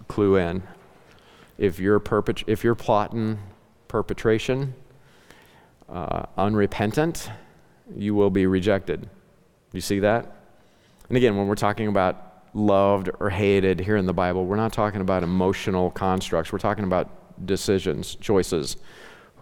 clue 0.08 0.36
in 0.36 0.62
if 1.56 1.78
you're, 1.78 1.98
perpet- 1.98 2.44
if 2.46 2.64
you're 2.64 2.74
plotting 2.74 3.38
perpetration, 3.88 4.74
uh, 5.88 6.26
unrepentant, 6.36 7.30
you 7.96 8.14
will 8.14 8.30
be 8.30 8.46
rejected. 8.46 9.08
You 9.72 9.80
see 9.80 10.00
that? 10.00 10.36
And 11.08 11.16
again, 11.16 11.36
when 11.36 11.46
we're 11.46 11.54
talking 11.54 11.88
about 11.88 12.33
loved 12.54 13.10
or 13.20 13.30
hated 13.30 13.80
here 13.80 13.96
in 13.96 14.06
the 14.06 14.14
Bible, 14.14 14.46
we're 14.46 14.56
not 14.56 14.72
talking 14.72 15.00
about 15.00 15.22
emotional 15.22 15.90
constructs. 15.90 16.52
We're 16.52 16.58
talking 16.58 16.84
about 16.84 17.46
decisions, 17.46 18.14
choices. 18.14 18.76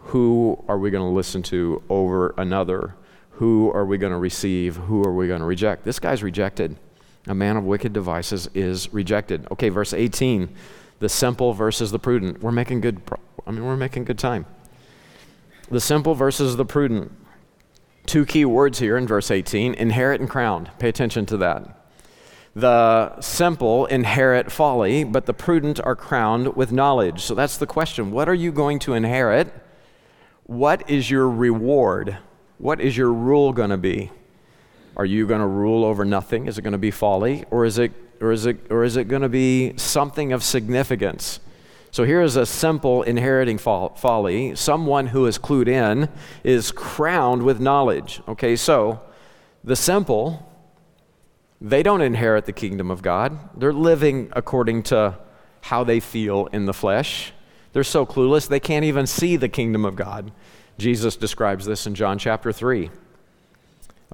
Who 0.06 0.62
are 0.66 0.78
we 0.78 0.90
going 0.90 1.08
to 1.08 1.14
listen 1.14 1.42
to 1.44 1.82
over 1.88 2.34
another? 2.38 2.96
Who 3.32 3.70
are 3.72 3.84
we 3.84 3.98
going 3.98 4.12
to 4.12 4.18
receive? 4.18 4.76
Who 4.76 5.02
are 5.04 5.14
we 5.14 5.28
going 5.28 5.40
to 5.40 5.46
reject? 5.46 5.84
This 5.84 5.98
guy's 5.98 6.22
rejected. 6.22 6.76
A 7.26 7.34
man 7.34 7.56
of 7.56 7.64
wicked 7.64 7.92
devices 7.92 8.48
is 8.54 8.92
rejected. 8.92 9.46
Okay, 9.52 9.68
verse 9.68 9.92
18, 9.92 10.52
the 10.98 11.08
simple 11.08 11.52
versus 11.52 11.92
the 11.92 11.98
prudent. 11.98 12.42
We're 12.42 12.50
making 12.50 12.80
good 12.80 13.04
pro- 13.06 13.20
I 13.46 13.52
mean, 13.52 13.64
we're 13.64 13.76
making 13.76 14.04
good 14.04 14.18
time. 14.18 14.46
The 15.70 15.80
simple 15.80 16.14
versus 16.14 16.56
the 16.56 16.64
prudent. 16.64 17.12
Two 18.06 18.26
key 18.26 18.44
words 18.44 18.80
here 18.80 18.96
in 18.96 19.06
verse 19.06 19.30
18, 19.30 19.74
inherit 19.74 20.20
and 20.20 20.28
crowned. 20.28 20.70
Pay 20.78 20.88
attention 20.88 21.24
to 21.26 21.36
that. 21.38 21.81
The 22.54 23.18
simple 23.20 23.86
inherit 23.86 24.52
folly, 24.52 25.04
but 25.04 25.24
the 25.24 25.32
prudent 25.32 25.80
are 25.80 25.96
crowned 25.96 26.54
with 26.54 26.70
knowledge. 26.70 27.22
So 27.22 27.34
that's 27.34 27.56
the 27.56 27.66
question. 27.66 28.10
What 28.10 28.28
are 28.28 28.34
you 28.34 28.52
going 28.52 28.78
to 28.80 28.92
inherit? 28.92 29.52
What 30.44 30.90
is 30.90 31.10
your 31.10 31.30
reward? 31.30 32.18
What 32.58 32.80
is 32.80 32.96
your 32.96 33.12
rule 33.12 33.52
going 33.52 33.70
to 33.70 33.78
be? 33.78 34.10
Are 34.96 35.06
you 35.06 35.26
going 35.26 35.40
to 35.40 35.46
rule 35.46 35.84
over 35.84 36.04
nothing? 36.04 36.46
Is 36.46 36.58
it 36.58 36.62
going 36.62 36.72
to 36.72 36.78
be 36.78 36.90
folly? 36.90 37.44
Or 37.50 37.64
is 37.64 37.78
it, 37.78 37.92
or 38.20 38.32
is 38.32 38.44
it, 38.44 38.58
or 38.70 38.84
is 38.84 38.96
it 38.96 39.04
going 39.08 39.22
to 39.22 39.30
be 39.30 39.72
something 39.78 40.34
of 40.34 40.42
significance? 40.42 41.40
So 41.90 42.04
here 42.04 42.20
is 42.20 42.36
a 42.36 42.44
simple 42.44 43.02
inheriting 43.02 43.56
folly. 43.56 44.54
Someone 44.56 45.08
who 45.08 45.26
is 45.26 45.38
clued 45.38 45.68
in 45.68 46.10
is 46.44 46.70
crowned 46.70 47.42
with 47.42 47.60
knowledge. 47.60 48.20
Okay, 48.28 48.56
so 48.56 49.00
the 49.64 49.76
simple, 49.76 50.46
they 51.62 51.84
don't 51.84 52.00
inherit 52.00 52.44
the 52.44 52.52
kingdom 52.52 52.90
of 52.90 53.02
God. 53.02 53.38
They're 53.56 53.72
living 53.72 54.30
according 54.32 54.82
to 54.84 55.16
how 55.60 55.84
they 55.84 56.00
feel 56.00 56.46
in 56.46 56.66
the 56.66 56.74
flesh. 56.74 57.32
They're 57.72 57.84
so 57.84 58.04
clueless, 58.04 58.48
they 58.48 58.58
can't 58.58 58.84
even 58.84 59.06
see 59.06 59.36
the 59.36 59.48
kingdom 59.48 59.84
of 59.84 59.94
God. 59.94 60.32
Jesus 60.76 61.14
describes 61.14 61.64
this 61.64 61.86
in 61.86 61.94
John 61.94 62.18
chapter 62.18 62.52
3. 62.52 62.90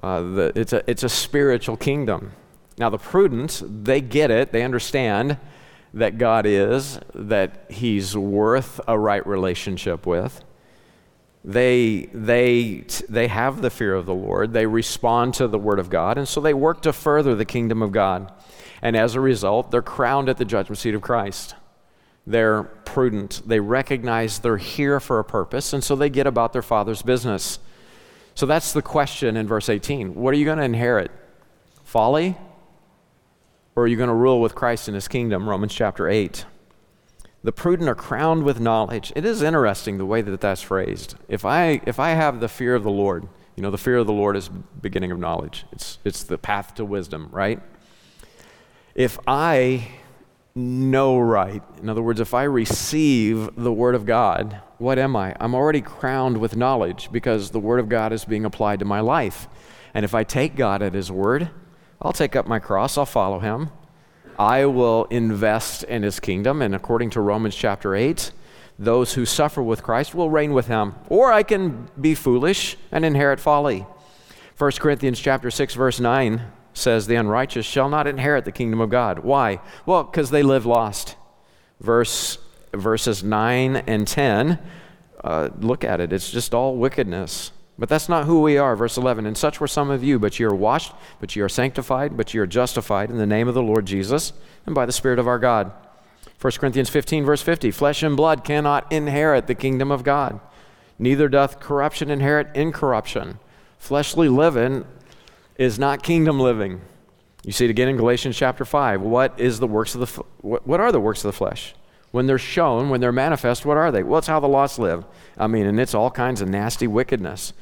Uh, 0.01 0.21
the, 0.21 0.51
it's, 0.55 0.73
a, 0.73 0.87
it's 0.89 1.01
a 1.01 1.09
spiritual 1.09 1.75
kingdom. 1.75 2.33
Now, 2.77 2.91
the 2.91 2.99
prudent, 2.99 3.63
they 3.65 3.99
get 3.99 4.29
it, 4.29 4.51
they 4.51 4.61
understand 4.61 5.37
that 5.93 6.19
God 6.19 6.45
is, 6.45 6.99
that 7.15 7.65
He's 7.69 8.15
worth 8.15 8.79
a 8.87 8.97
right 8.97 9.25
relationship 9.25 10.05
with. 10.05 10.43
They, 11.49 12.09
they, 12.13 12.83
they 13.09 13.27
have 13.27 13.63
the 13.63 13.71
fear 13.71 13.95
of 13.95 14.05
the 14.05 14.13
Lord, 14.13 14.53
they 14.53 14.67
respond 14.67 15.33
to 15.35 15.47
the 15.47 15.57
Word 15.57 15.79
of 15.79 15.89
God, 15.89 16.19
and 16.19 16.27
so 16.27 16.39
they 16.39 16.53
work 16.53 16.83
to 16.83 16.93
further 16.93 17.33
the 17.33 17.43
kingdom 17.43 17.81
of 17.81 17.91
God. 17.91 18.31
And 18.83 18.95
as 18.95 19.15
a 19.15 19.19
result, 19.19 19.71
they're 19.71 19.81
crowned 19.81 20.29
at 20.29 20.37
the 20.37 20.45
judgment 20.45 20.77
seat 20.77 20.93
of 20.93 21.01
Christ. 21.01 21.55
They're 22.27 22.61
prudent. 22.61 23.41
They 23.47 23.59
recognize 23.59 24.37
they're 24.37 24.57
here 24.57 24.99
for 24.99 25.17
a 25.17 25.23
purpose, 25.23 25.73
and 25.73 25.83
so 25.83 25.95
they 25.95 26.11
get 26.11 26.27
about 26.27 26.53
their 26.53 26.61
father's 26.61 27.01
business. 27.01 27.57
So 28.35 28.45
that's 28.45 28.71
the 28.71 28.83
question 28.83 29.35
in 29.35 29.47
verse 29.47 29.69
18. 29.69 30.13
What 30.13 30.35
are 30.35 30.37
you 30.37 30.45
going 30.45 30.59
to 30.59 30.63
inherit? 30.63 31.09
Folly? 31.83 32.37
Or 33.75 33.85
are 33.85 33.87
you 33.87 33.97
going 33.97 34.09
to 34.09 34.13
rule 34.13 34.39
with 34.39 34.53
Christ 34.53 34.87
in 34.87 34.93
his 34.93 35.07
kingdom? 35.07 35.49
Romans 35.49 35.73
chapter 35.73 36.07
8. 36.07 36.45
The 37.43 37.51
prudent 37.51 37.89
are 37.89 37.95
crowned 37.95 38.43
with 38.43 38.59
knowledge. 38.59 39.13
It 39.15 39.25
is 39.25 39.41
interesting 39.41 39.97
the 39.97 40.05
way 40.05 40.21
that 40.21 40.41
that's 40.41 40.61
phrased. 40.61 41.15
If 41.27 41.45
I, 41.45 41.81
if 41.85 41.99
I 41.99 42.09
have 42.09 42.39
the 42.39 42.49
fear 42.49 42.75
of 42.75 42.83
the 42.83 42.91
Lord, 42.91 43.27
you 43.55 43.63
know, 43.63 43.71
the 43.71 43.77
fear 43.77 43.97
of 43.97 44.07
the 44.07 44.13
Lord 44.13 44.35
is 44.35 44.49
beginning 44.49 45.11
of 45.11 45.19
knowledge. 45.19 45.65
It's, 45.71 45.99
it's 46.03 46.23
the 46.23 46.37
path 46.37 46.75
to 46.75 46.85
wisdom, 46.85 47.29
right? 47.31 47.61
If 48.93 49.19
I 49.25 49.87
know 50.55 51.19
right. 51.19 51.63
In 51.81 51.89
other 51.89 52.01
words, 52.01 52.19
if 52.19 52.33
I 52.33 52.43
receive 52.43 53.49
the 53.55 53.71
Word 53.71 53.95
of 53.95 54.05
God, 54.05 54.61
what 54.77 54.99
am 54.99 55.15
I? 55.15 55.35
I'm 55.39 55.55
already 55.55 55.81
crowned 55.81 56.37
with 56.37 56.55
knowledge 56.55 57.09
because 57.11 57.51
the 57.51 57.59
Word 57.59 57.79
of 57.79 57.89
God 57.89 58.11
is 58.13 58.25
being 58.25 58.45
applied 58.45 58.79
to 58.79 58.85
my 58.85 58.99
life. 58.99 59.47
And 59.93 60.03
if 60.03 60.13
I 60.13 60.23
take 60.23 60.55
God 60.55 60.81
at 60.81 60.93
His 60.93 61.11
Word, 61.11 61.49
I'll 62.01 62.13
take 62.13 62.35
up 62.35 62.47
my 62.47 62.59
cross, 62.59 62.97
I'll 62.97 63.05
follow 63.05 63.39
Him. 63.39 63.71
I 64.39 64.65
will 64.65 65.03
invest 65.05 65.83
in 65.83 66.01
His 66.03 66.21
kingdom. 66.21 66.61
And 66.61 66.73
according 66.73 67.09
to 67.11 67.21
Romans 67.21 67.55
chapter 67.55 67.93
8, 67.93 68.31
those 68.79 69.13
who 69.13 69.25
suffer 69.25 69.61
with 69.61 69.83
Christ 69.83 70.15
will 70.15 70.29
reign 70.29 70.53
with 70.53 70.67
Him. 70.67 70.95
Or 71.09 71.31
I 71.33 71.43
can 71.43 71.89
be 71.99 72.15
foolish 72.15 72.77
and 72.89 73.03
inherit 73.03 73.41
folly. 73.41 73.85
1 74.57 74.71
Corinthians 74.73 75.19
chapter 75.19 75.51
6 75.51 75.73
verse 75.73 75.99
9 75.99 76.41
says, 76.73 77.05
The 77.05 77.15
unrighteous 77.15 77.65
shall 77.65 77.89
not 77.89 78.07
inherit 78.07 78.45
the 78.45 78.51
kingdom 78.53 78.79
of 78.79 78.89
God. 78.89 79.19
Why? 79.19 79.59
Well, 79.85 80.03
because 80.03 80.31
they 80.31 80.43
live 80.43 80.65
lost. 80.65 81.17
Verse, 81.81 82.37
verses 82.73 83.23
9 83.23 83.75
and 83.75 84.07
10, 84.07 84.59
uh, 85.23 85.49
look 85.59 85.83
at 85.83 85.99
it. 85.99 86.13
It's 86.13 86.31
just 86.31 86.53
all 86.53 86.77
wickedness. 86.77 87.51
But 87.79 87.87
that's 87.87 88.09
not 88.09 88.25
who 88.25 88.41
we 88.41 88.57
are. 88.57 88.75
Verse 88.75 88.97
11, 88.97 89.25
and 89.25 89.37
such 89.37 89.61
were 89.61 89.67
some 89.67 89.89
of 89.89 90.03
you, 90.03 90.19
but 90.19 90.37
you 90.37 90.49
are 90.49 90.55
washed, 90.55 90.91
but 91.21 91.35
you 91.35 91.45
are 91.45 91.49
sanctified, 91.49 92.17
but 92.17 92.33
you 92.33 92.41
are 92.41 92.47
justified 92.47 93.09
in 93.09 93.17
the 93.17 93.25
name 93.25 93.47
of 93.47 93.53
the 93.53 93.63
Lord 93.63 93.85
Jesus 93.85 94.33
and 94.65 94.75
by 94.75 94.85
the 94.85 94.91
Spirit 94.91 95.17
of 95.17 95.27
our 95.27 95.39
God. 95.39 95.71
1 96.41 96.53
Corinthians 96.53 96.89
15, 96.89 97.23
verse 97.23 97.41
50, 97.41 97.71
flesh 97.71 98.03
and 98.03 98.17
blood 98.17 98.43
cannot 98.43 98.91
inherit 98.91 99.47
the 99.47 99.55
kingdom 99.55 99.91
of 99.91 100.03
God. 100.03 100.41
Neither 100.99 101.29
doth 101.29 101.61
corruption 101.61 102.11
inherit 102.11 102.53
incorruption. 102.53 103.39
Fleshly 103.77 104.27
living 104.27 104.85
is 105.57 105.79
not 105.79 106.03
kingdom 106.03 106.37
living. 106.37 106.81
You 107.43 107.53
see 107.53 107.65
it 107.65 107.71
again 107.71 107.87
in 107.87 107.95
Galatians 107.95 108.35
chapter 108.35 108.65
5. 108.65 109.01
What 109.01 109.39
is 109.39 109.59
the 109.59 109.67
works 109.67 109.95
of 109.95 110.01
the 110.01 110.23
what 110.41 110.81
are 110.81 110.91
the 110.91 110.99
works 110.99 111.23
of 111.23 111.29
the 111.29 111.37
flesh? 111.37 111.73
When 112.11 112.27
they're 112.27 112.37
shown, 112.37 112.89
when 112.89 112.99
they're 112.99 113.11
manifest, 113.11 113.65
what 113.65 113.77
are 113.77 113.91
they? 113.91 114.03
Well, 114.03 114.17
it's 114.17 114.27
how 114.27 114.39
the 114.39 114.47
lost 114.47 114.79
live. 114.79 115.05
I 115.37 115.47
mean, 115.47 115.65
and 115.65 115.79
it's 115.79 115.93
all 115.93 116.11
kinds 116.11 116.41
of 116.41 116.49
nasty 116.49 116.87
wickedness. 116.87 117.53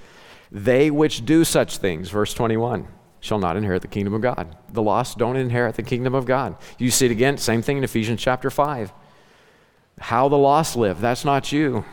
They 0.52 0.90
which 0.90 1.26
do 1.26 1.44
such 1.44 1.78
things, 1.78 2.10
verse 2.10 2.34
21, 2.34 2.88
shall 3.20 3.40
not 3.40 3.58
inherit 3.58 3.82
the 3.82 3.88
kingdom 3.88 4.14
of 4.14 4.22
God. 4.22 4.56
The 4.72 4.82
lost 4.82 5.18
don't 5.18 5.36
inherit 5.36 5.76
the 5.76 5.84
kingdom 5.84 6.16
of 6.16 6.26
God. 6.26 6.56
You 6.78 6.92
see 6.92 7.06
it 7.06 7.12
again, 7.12 7.38
same 7.38 7.62
thing 7.62 7.78
in 7.78 7.84
Ephesians 7.84 8.22
chapter 8.22 8.50
5. 8.50 8.92
How 10.00 10.30
the 10.30 10.38
lost 10.38 10.76
live, 10.76 11.02
that's 11.02 11.26
not 11.26 11.52
you 11.52 11.84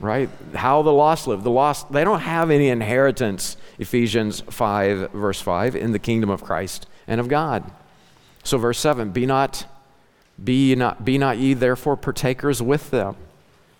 right? 0.00 0.28
How 0.54 0.82
the 0.82 0.92
lost 0.92 1.26
live. 1.26 1.42
The 1.42 1.50
lost, 1.50 1.90
they 1.92 2.04
don't 2.04 2.20
have 2.20 2.50
any 2.50 2.68
inheritance, 2.68 3.56
Ephesians 3.78 4.40
5, 4.40 5.12
verse 5.12 5.40
5, 5.40 5.76
in 5.76 5.92
the 5.92 5.98
kingdom 5.98 6.30
of 6.30 6.42
Christ 6.42 6.86
and 7.06 7.20
of 7.20 7.28
God. 7.28 7.70
So, 8.42 8.58
verse 8.58 8.78
7 8.78 9.10
be 9.10 9.26
not, 9.26 9.66
be 10.42 10.74
not, 10.74 11.04
be 11.04 11.18
not 11.18 11.38
ye 11.38 11.54
therefore 11.54 11.96
partakers 11.96 12.60
with 12.60 12.90
them. 12.90 13.16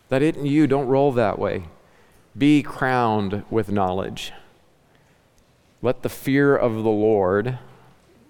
That 0.08 0.22
it 0.22 0.36
and 0.36 0.46
you 0.46 0.66
don't 0.66 0.86
roll 0.86 1.12
that 1.12 1.38
way. 1.38 1.64
Be 2.36 2.62
crowned 2.62 3.44
with 3.48 3.70
knowledge. 3.70 4.32
Let 5.82 6.02
the 6.02 6.08
fear 6.08 6.56
of 6.56 6.74
the 6.74 6.90
Lord 6.90 7.58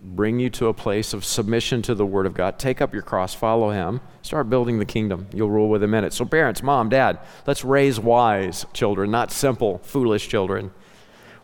bring 0.02 0.38
you 0.38 0.50
to 0.50 0.66
a 0.66 0.74
place 0.74 1.14
of 1.14 1.24
submission 1.24 1.80
to 1.82 1.94
the 1.94 2.04
Word 2.04 2.26
of 2.26 2.34
God. 2.34 2.58
Take 2.58 2.82
up 2.82 2.92
your 2.92 3.02
cross, 3.02 3.32
follow 3.32 3.70
Him, 3.70 4.02
start 4.20 4.50
building 4.50 4.78
the 4.78 4.84
kingdom. 4.84 5.28
You'll 5.32 5.50
rule 5.50 5.70
with 5.70 5.82
Him 5.82 5.94
in 5.94 6.04
it. 6.04 6.12
So, 6.12 6.26
parents, 6.26 6.62
mom, 6.62 6.90
dad, 6.90 7.18
let's 7.46 7.64
raise 7.64 7.98
wise 7.98 8.66
children, 8.74 9.10
not 9.10 9.32
simple, 9.32 9.78
foolish 9.78 10.28
children. 10.28 10.72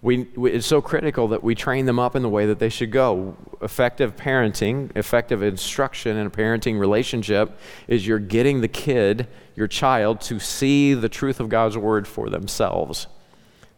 We, 0.02 0.28
we, 0.34 0.52
it's 0.52 0.66
so 0.66 0.80
critical 0.80 1.28
that 1.28 1.44
we 1.44 1.54
train 1.54 1.84
them 1.84 1.98
up 1.98 2.16
in 2.16 2.22
the 2.22 2.28
way 2.28 2.46
that 2.46 2.58
they 2.58 2.70
should 2.70 2.90
go. 2.90 3.36
Effective 3.60 4.16
parenting, 4.16 4.96
effective 4.96 5.42
instruction 5.42 6.16
in 6.16 6.26
a 6.26 6.30
parenting 6.30 6.80
relationship 6.80 7.58
is 7.86 8.06
you're 8.06 8.18
getting 8.18 8.62
the 8.62 8.68
kid, 8.68 9.28
your 9.54 9.68
child, 9.68 10.22
to 10.22 10.38
see 10.38 10.94
the 10.94 11.08
truth 11.08 11.38
of 11.38 11.50
God's 11.50 11.76
Word 11.76 12.08
for 12.08 12.30
themselves. 12.30 13.08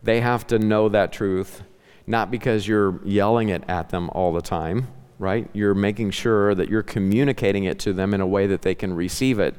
They 0.02 0.21
have 0.21 0.47
to 0.49 0.59
know 0.59 0.88
that 0.88 1.12
truth 1.12 1.62
not 2.07 2.31
because 2.31 2.67
you're 2.67 3.00
yelling 3.05 3.49
it 3.49 3.64
at 3.69 3.91
them 3.91 4.11
all 4.11 4.33
the 4.33 4.43
time, 4.43 4.88
right? 5.19 5.49
You're 5.52 5.75
making 5.75 6.11
sure 6.11 6.55
that 6.55 6.69
you're 6.69 6.83
communicating 6.83 7.64
it 7.64 7.79
to 7.81 7.93
them 7.93 8.12
in 8.14 8.21
a 8.21 8.26
way 8.26 8.47
that 8.49 8.62
they 8.62 8.75
can 8.75 8.95
receive 8.95 9.38
it. 9.38 9.55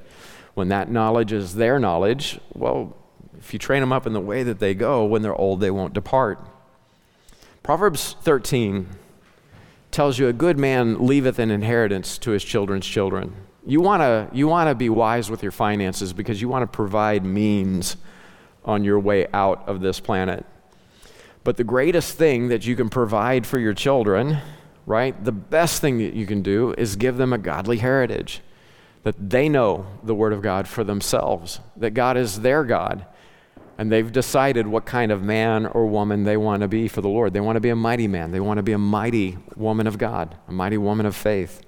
When 0.53 0.67
that 0.67 0.89
knowledge 0.89 1.31
is 1.31 1.55
their 1.55 1.79
knowledge, 1.79 2.39
well, 2.53 2.95
if 3.39 3.53
you 3.53 3.59
train 3.59 3.81
them 3.81 3.91
up 3.91 4.05
in 4.05 4.13
the 4.13 4.19
way 4.19 4.43
that 4.43 4.59
they 4.59 4.73
go, 4.73 5.05
when 5.05 5.21
they're 5.21 5.35
old, 5.35 5.61
they 5.61 5.71
won't 5.71 5.93
depart. 5.93 6.45
Proverbs 7.63 8.17
13 8.23 8.89
tells 9.89 10.19
you 10.19 10.27
a 10.27 10.33
good 10.33 10.59
man 10.59 11.07
leaveth 11.07 11.39
an 11.39 11.49
inheritance 11.49 12.17
to 12.17 12.31
his 12.31 12.43
children's 12.43 12.85
children. 12.85 13.33
You 13.65 13.79
want 13.79 14.01
to 14.01 14.27
you 14.33 14.49
want 14.49 14.69
to 14.69 14.75
be 14.75 14.89
wise 14.89 15.31
with 15.31 15.41
your 15.41 15.53
finances 15.53 16.11
because 16.11 16.41
you 16.41 16.49
want 16.49 16.63
to 16.63 16.75
provide 16.75 17.23
means 17.23 17.95
on 18.65 18.83
your 18.83 18.99
way 18.99 19.27
out 19.33 19.63
of 19.65 19.79
this 19.79 20.01
planet. 20.01 20.45
But 21.45 21.55
the 21.55 21.63
greatest 21.63 22.17
thing 22.17 22.49
that 22.49 22.65
you 22.65 22.75
can 22.75 22.89
provide 22.89 23.47
for 23.47 23.59
your 23.59 23.73
children, 23.73 24.39
right, 24.85 25.23
the 25.23 25.31
best 25.31 25.79
thing 25.79 25.99
that 25.99 26.13
you 26.13 26.25
can 26.25 26.41
do 26.41 26.73
is 26.77 26.97
give 26.97 27.15
them 27.15 27.31
a 27.31 27.37
godly 27.37 27.77
heritage. 27.77 28.41
That 29.03 29.29
they 29.29 29.47
know 29.47 29.85
the 30.03 30.15
Word 30.15 30.33
of 30.33 30.41
God 30.41 30.67
for 30.67 30.83
themselves, 30.83 31.61
that 31.77 31.91
God 31.91 32.17
is 32.17 32.41
their 32.41 32.65
God, 32.65 33.05
and 33.83 33.91
they've 33.91 34.13
decided 34.13 34.65
what 34.65 34.85
kind 34.85 35.11
of 35.11 35.21
man 35.21 35.65
or 35.65 35.85
woman 35.85 36.23
they 36.23 36.37
want 36.37 36.61
to 36.61 36.69
be 36.69 36.87
for 36.87 37.01
the 37.01 37.09
Lord. 37.09 37.33
They 37.33 37.41
want 37.41 37.57
to 37.57 37.59
be 37.59 37.67
a 37.67 37.75
mighty 37.75 38.07
man, 38.07 38.31
they 38.31 38.39
want 38.39 38.57
to 38.59 38.63
be 38.63 38.71
a 38.71 38.77
mighty 38.77 39.37
woman 39.57 39.87
of 39.87 39.97
God, 39.97 40.37
a 40.47 40.53
mighty 40.53 40.77
woman 40.77 41.05
of 41.05 41.17
faith. 41.17 41.61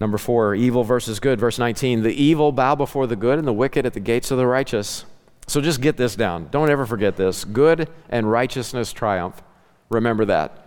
Number 0.00 0.18
four, 0.18 0.54
evil 0.54 0.84
versus 0.84 1.18
good. 1.18 1.40
Verse 1.40 1.58
19 1.58 2.02
The 2.02 2.14
evil 2.14 2.52
bow 2.52 2.76
before 2.76 3.08
the 3.08 3.16
good, 3.16 3.40
and 3.40 3.48
the 3.48 3.52
wicked 3.52 3.84
at 3.86 3.92
the 3.92 3.98
gates 3.98 4.30
of 4.30 4.38
the 4.38 4.46
righteous. 4.46 5.04
So 5.48 5.60
just 5.60 5.80
get 5.80 5.96
this 5.96 6.14
down. 6.14 6.46
Don't 6.52 6.70
ever 6.70 6.86
forget 6.86 7.16
this. 7.16 7.44
Good 7.44 7.88
and 8.08 8.30
righteousness 8.30 8.92
triumph. 8.92 9.42
Remember 9.88 10.24
that. 10.26 10.64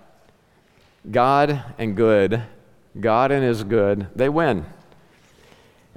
God 1.09 1.63
and 1.77 1.95
good, 1.95 2.43
God 2.99 3.31
and 3.31 3.45
his 3.45 3.63
good, 3.63 4.07
they 4.13 4.27
win. 4.27 4.65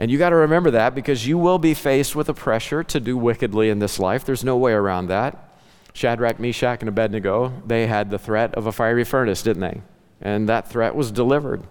And 0.01 0.11
you 0.11 0.17
got 0.17 0.31
to 0.31 0.37
remember 0.37 0.71
that 0.71 0.95
because 0.95 1.27
you 1.27 1.37
will 1.37 1.59
be 1.59 1.75
faced 1.75 2.17
with 2.17 2.31
a 2.31 2.35
pressure 2.35 2.83
to 2.83 2.99
do 2.99 3.19
wickedly 3.19 3.69
in 3.69 3.81
this 3.81 3.99
life. 3.99 4.25
There's 4.25 4.43
no 4.43 4.57
way 4.57 4.73
around 4.73 5.09
that. 5.09 5.51
Shadrach, 5.93 6.41
Meshach, 6.41 6.81
and 6.81 6.89
Abednego, 6.89 7.53
they 7.67 7.87
had 7.87 8.09
the 8.09 8.19
threat 8.19 8.55
of 8.55 8.67
a 8.67 8.73
fiery 8.73 9.05
furnace, 9.05 9.43
didn't 9.43 9.61
they? 9.61 9.83
And 10.23 10.49
that 10.49 10.71
threat 10.71 10.95
was 10.95 11.13
delivered. 11.13 11.65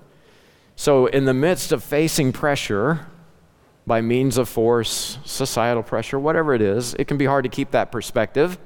So, 0.75 1.07
in 1.07 1.25
the 1.25 1.33
midst 1.33 1.71
of 1.71 1.83
facing 1.83 2.31
pressure 2.31 3.07
by 3.87 4.01
means 4.01 4.37
of 4.37 4.47
force, 4.47 5.17
societal 5.25 5.81
pressure, 5.81 6.19
whatever 6.19 6.53
it 6.53 6.61
is, 6.61 6.93
it 6.99 7.07
can 7.07 7.17
be 7.17 7.25
hard 7.25 7.45
to 7.45 7.49
keep 7.49 7.71
that 7.71 7.91
perspective. 7.91 8.59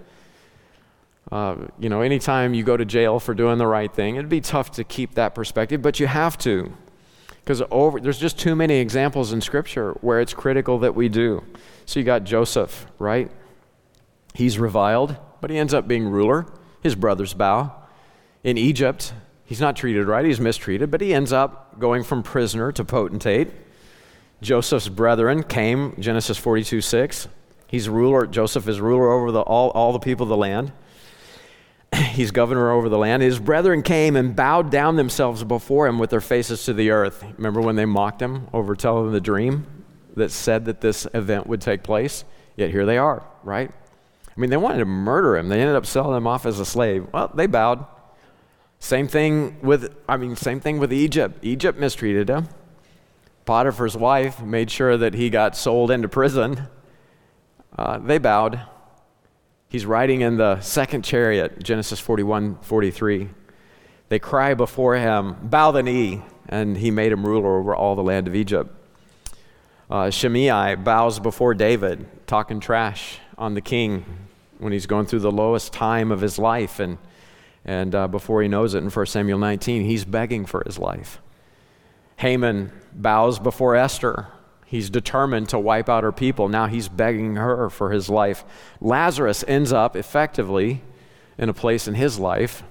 Uh, 1.32 1.56
you 1.80 1.88
know, 1.88 2.02
anytime 2.02 2.54
you 2.54 2.64
go 2.64 2.76
to 2.76 2.84
jail 2.84 3.18
for 3.18 3.34
doing 3.34 3.60
the 3.60 3.68
right 3.68 3.94
thing, 3.94 4.18
it'd 4.18 4.28
be 4.28 4.42
tough 4.42 4.72
to 4.72 4.84
keep 4.84 5.14
that 5.14 5.34
perspective, 5.34 5.82
but 5.82 6.02
you 6.02 6.08
have 6.08 6.38
to. 6.40 6.74
Because 7.44 7.62
there's 8.02 8.20
just 8.20 8.40
too 8.40 8.56
many 8.56 8.76
examples 8.76 9.34
in 9.34 9.42
Scripture 9.42 9.92
where 10.02 10.22
it's 10.22 10.34
critical 10.34 10.80
that 10.80 10.96
we 10.96 11.10
do. 11.10 11.44
So 11.86 12.00
you 12.00 12.06
got 12.06 12.24
Joseph, 12.24 12.86
right? 13.00 13.30
He's 14.34 14.58
reviled, 14.58 15.18
but 15.42 15.50
he 15.50 15.58
ends 15.58 15.74
up 15.74 15.88
being 15.88 16.08
ruler. 16.08 16.46
His 16.82 16.96
brothers 16.96 17.34
bow. 17.34 17.76
In 18.44 18.58
Egypt, 18.58 19.14
he's 19.46 19.62
not 19.62 19.76
treated 19.76 20.08
right, 20.08 20.26
he's 20.26 20.40
mistreated, 20.40 20.90
but 20.90 21.02
he 21.02 21.14
ends 21.14 21.32
up 21.32 21.80
going 21.80 22.04
from 22.04 22.24
prisoner 22.24 22.72
to 22.72 22.84
potentate. 22.84 23.50
Joseph's 24.42 24.90
brethren 24.90 25.44
came, 25.44 25.96
Genesis 26.00 26.38
42 26.38 26.82
6. 26.82 27.28
He's 27.68 27.90
ruler, 27.90 28.28
Joseph 28.28 28.68
is 28.68 28.80
ruler 28.80 29.12
over 29.12 29.32
the, 29.32 29.42
all, 29.42 29.70
all 29.72 29.94
the 29.94 30.00
people 30.00 30.24
of 30.24 30.30
the 30.30 30.38
land. 30.38 30.72
he's 32.14 32.32
governor 32.32 32.72
over 32.72 32.90
the 32.90 32.98
land. 32.98 33.22
His 33.22 33.40
brethren 33.40 33.84
came 33.84 34.16
and 34.16 34.36
bowed 34.36 34.72
down 34.72 34.96
themselves 34.96 35.44
before 35.44 35.88
him 35.88 36.00
with 36.00 36.10
their 36.10 36.22
faces 36.22 36.66
to 36.66 36.74
the 36.74 36.92
earth. 36.92 37.24
Remember 37.38 37.62
when 37.62 37.76
they 37.76 37.86
mocked 37.86 38.22
him 38.22 38.48
over 38.54 38.76
telling 38.76 39.12
the 39.12 39.22
dream 39.22 39.68
that 40.16 40.32
said 40.32 40.66
that 40.66 40.82
this 40.82 41.08
event 41.14 41.48
would 41.48 41.62
take 41.62 41.84
place? 41.84 42.24
Yet 42.56 42.72
here 42.72 42.86
they 42.86 42.98
are, 42.98 43.24
right? 43.44 43.72
I 44.36 44.40
mean, 44.40 44.50
they 44.50 44.58
wanted 44.58 44.80
to 44.80 44.86
murder 44.86 45.38
him. 45.38 45.50
They 45.50 45.60
ended 45.60 45.76
up 45.76 45.86
selling 45.86 46.18
him 46.18 46.28
off 46.28 46.46
as 46.46 46.60
a 46.60 46.66
slave. 46.66 47.08
Well, 47.14 47.32
they 47.34 47.46
bowed. 47.46 47.86
Same 48.80 49.08
thing 49.08 49.60
with, 49.62 49.96
I 50.10 50.18
mean, 50.18 50.36
same 50.36 50.60
thing 50.60 50.80
with 50.80 50.92
Egypt. 50.92 51.40
Egypt 51.44 51.80
mistreated 51.80 52.30
him. 52.30 52.50
Potiphar's 53.46 53.96
wife 53.96 54.42
made 54.42 54.72
sure 54.72 54.98
that 54.98 55.14
he 55.14 55.30
got 55.30 55.56
sold 55.56 55.92
into 55.92 56.08
prison. 56.08 56.68
Uh, 57.78 58.00
they 58.00 58.18
bowed. 58.18 58.62
He's 59.74 59.88
riding 59.88 60.22
in 60.22 60.38
the 60.38 60.62
second 60.62 61.02
chariot, 61.02 61.64
Genesis 61.64 62.00
41 62.00 62.60
43. 62.62 63.28
They 64.08 64.20
cry 64.20 64.54
before 64.54 64.96
him, 64.98 65.36
bow 65.42 65.72
the 65.72 65.82
knee, 65.82 66.22
and 66.48 66.78
he 66.78 66.92
made 66.92 67.12
him 67.12 67.26
ruler 67.26 67.58
over 67.58 67.74
all 67.74 67.96
the 67.96 68.04
land 68.04 68.28
of 68.28 68.36
Egypt. 68.36 68.72
Uh, 69.90 70.12
Shimei 70.12 70.76
bows 70.76 71.18
before 71.18 71.56
David, 71.56 72.06
talking 72.28 72.60
trash 72.60 73.18
on 73.36 73.56
the 73.56 73.62
king 73.62 74.06
when 74.60 74.72
he's 74.72 74.86
going 74.86 75.08
through 75.08 75.22
the 75.22 75.32
lowest 75.32 75.74
time 75.74 76.12
of 76.12 76.22
his 76.22 76.38
life. 76.38 76.80
And, 76.80 77.00
and 77.66 77.96
uh, 77.96 78.08
before 78.08 78.44
he 78.44 78.48
knows 78.48 78.76
it, 78.76 78.84
in 78.84 78.92
1 78.92 79.06
Samuel 79.08 79.40
19, 79.40 79.86
he's 79.86 80.06
begging 80.06 80.46
for 80.46 80.62
his 80.68 80.78
life. 80.78 81.20
Haman 82.18 82.72
bows 82.94 83.40
before 83.40 83.76
Esther, 83.76 84.28
He's 84.74 84.90
determined 84.90 85.50
to 85.50 85.60
wipe 85.60 85.88
out 85.88 86.04
her 86.04 86.12
people. 86.12 86.50
Now 86.50 86.66
he's 86.66 86.90
begging 86.90 87.36
her 87.36 87.70
for 87.70 87.92
his 87.92 88.10
life. 88.10 88.44
Lazarus 88.82 89.46
ends 89.48 89.72
up 89.72 89.96
effectively 89.96 90.82
in 91.38 91.48
a 91.48 91.54
place 91.54 91.88
in 91.88 91.94
his 91.94 92.18
life. 92.18 92.64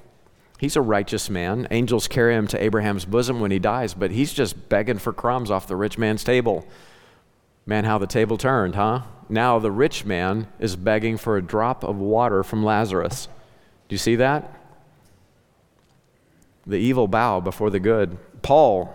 He's 0.58 0.74
a 0.74 0.80
righteous 0.80 1.30
man. 1.30 1.68
Angels 1.70 2.08
carry 2.08 2.34
him 2.34 2.48
to 2.48 2.60
Abraham's 2.60 3.04
bosom 3.04 3.38
when 3.38 3.52
he 3.52 3.60
dies, 3.60 3.94
but 3.94 4.10
he's 4.10 4.32
just 4.32 4.68
begging 4.68 4.98
for 4.98 5.12
crumbs 5.12 5.48
off 5.48 5.68
the 5.68 5.76
rich 5.76 5.96
man's 5.96 6.24
table. 6.24 6.66
Man, 7.66 7.84
how 7.84 7.98
the 7.98 8.08
table 8.08 8.36
turned, 8.36 8.74
huh? 8.74 9.02
Now 9.28 9.60
the 9.60 9.70
rich 9.70 10.04
man 10.04 10.48
is 10.58 10.74
begging 10.74 11.16
for 11.16 11.36
a 11.36 11.40
drop 11.40 11.84
of 11.84 11.98
water 11.98 12.42
from 12.42 12.64
Lazarus. 12.64 13.28
Do 13.88 13.94
you 13.94 13.98
see 13.98 14.16
that? 14.16 14.52
The 16.66 16.78
evil 16.78 17.06
bow 17.06 17.38
before 17.38 17.70
the 17.70 17.78
good. 17.78 18.18
Paul 18.42 18.92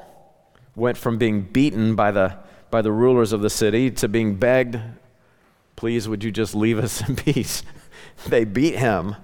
went 0.76 0.98
from 0.98 1.18
being 1.18 1.44
beaten 1.44 1.96
by 1.96 2.12
the 2.12 2.46
by 2.70 2.82
the 2.82 2.92
rulers 2.92 3.34
of 3.34 3.42
the 3.42 3.50
city 3.50 3.92
to 3.92 4.08
being 4.08 4.36
begged, 4.36 4.80
please, 5.76 6.08
would 6.08 6.24
you 6.24 6.32
just 6.32 6.56
leave 6.56 6.78
us 6.80 7.08
in 7.08 7.16
peace? 7.28 7.64
they 8.28 8.44
beat 8.46 8.76
him. 8.76 9.16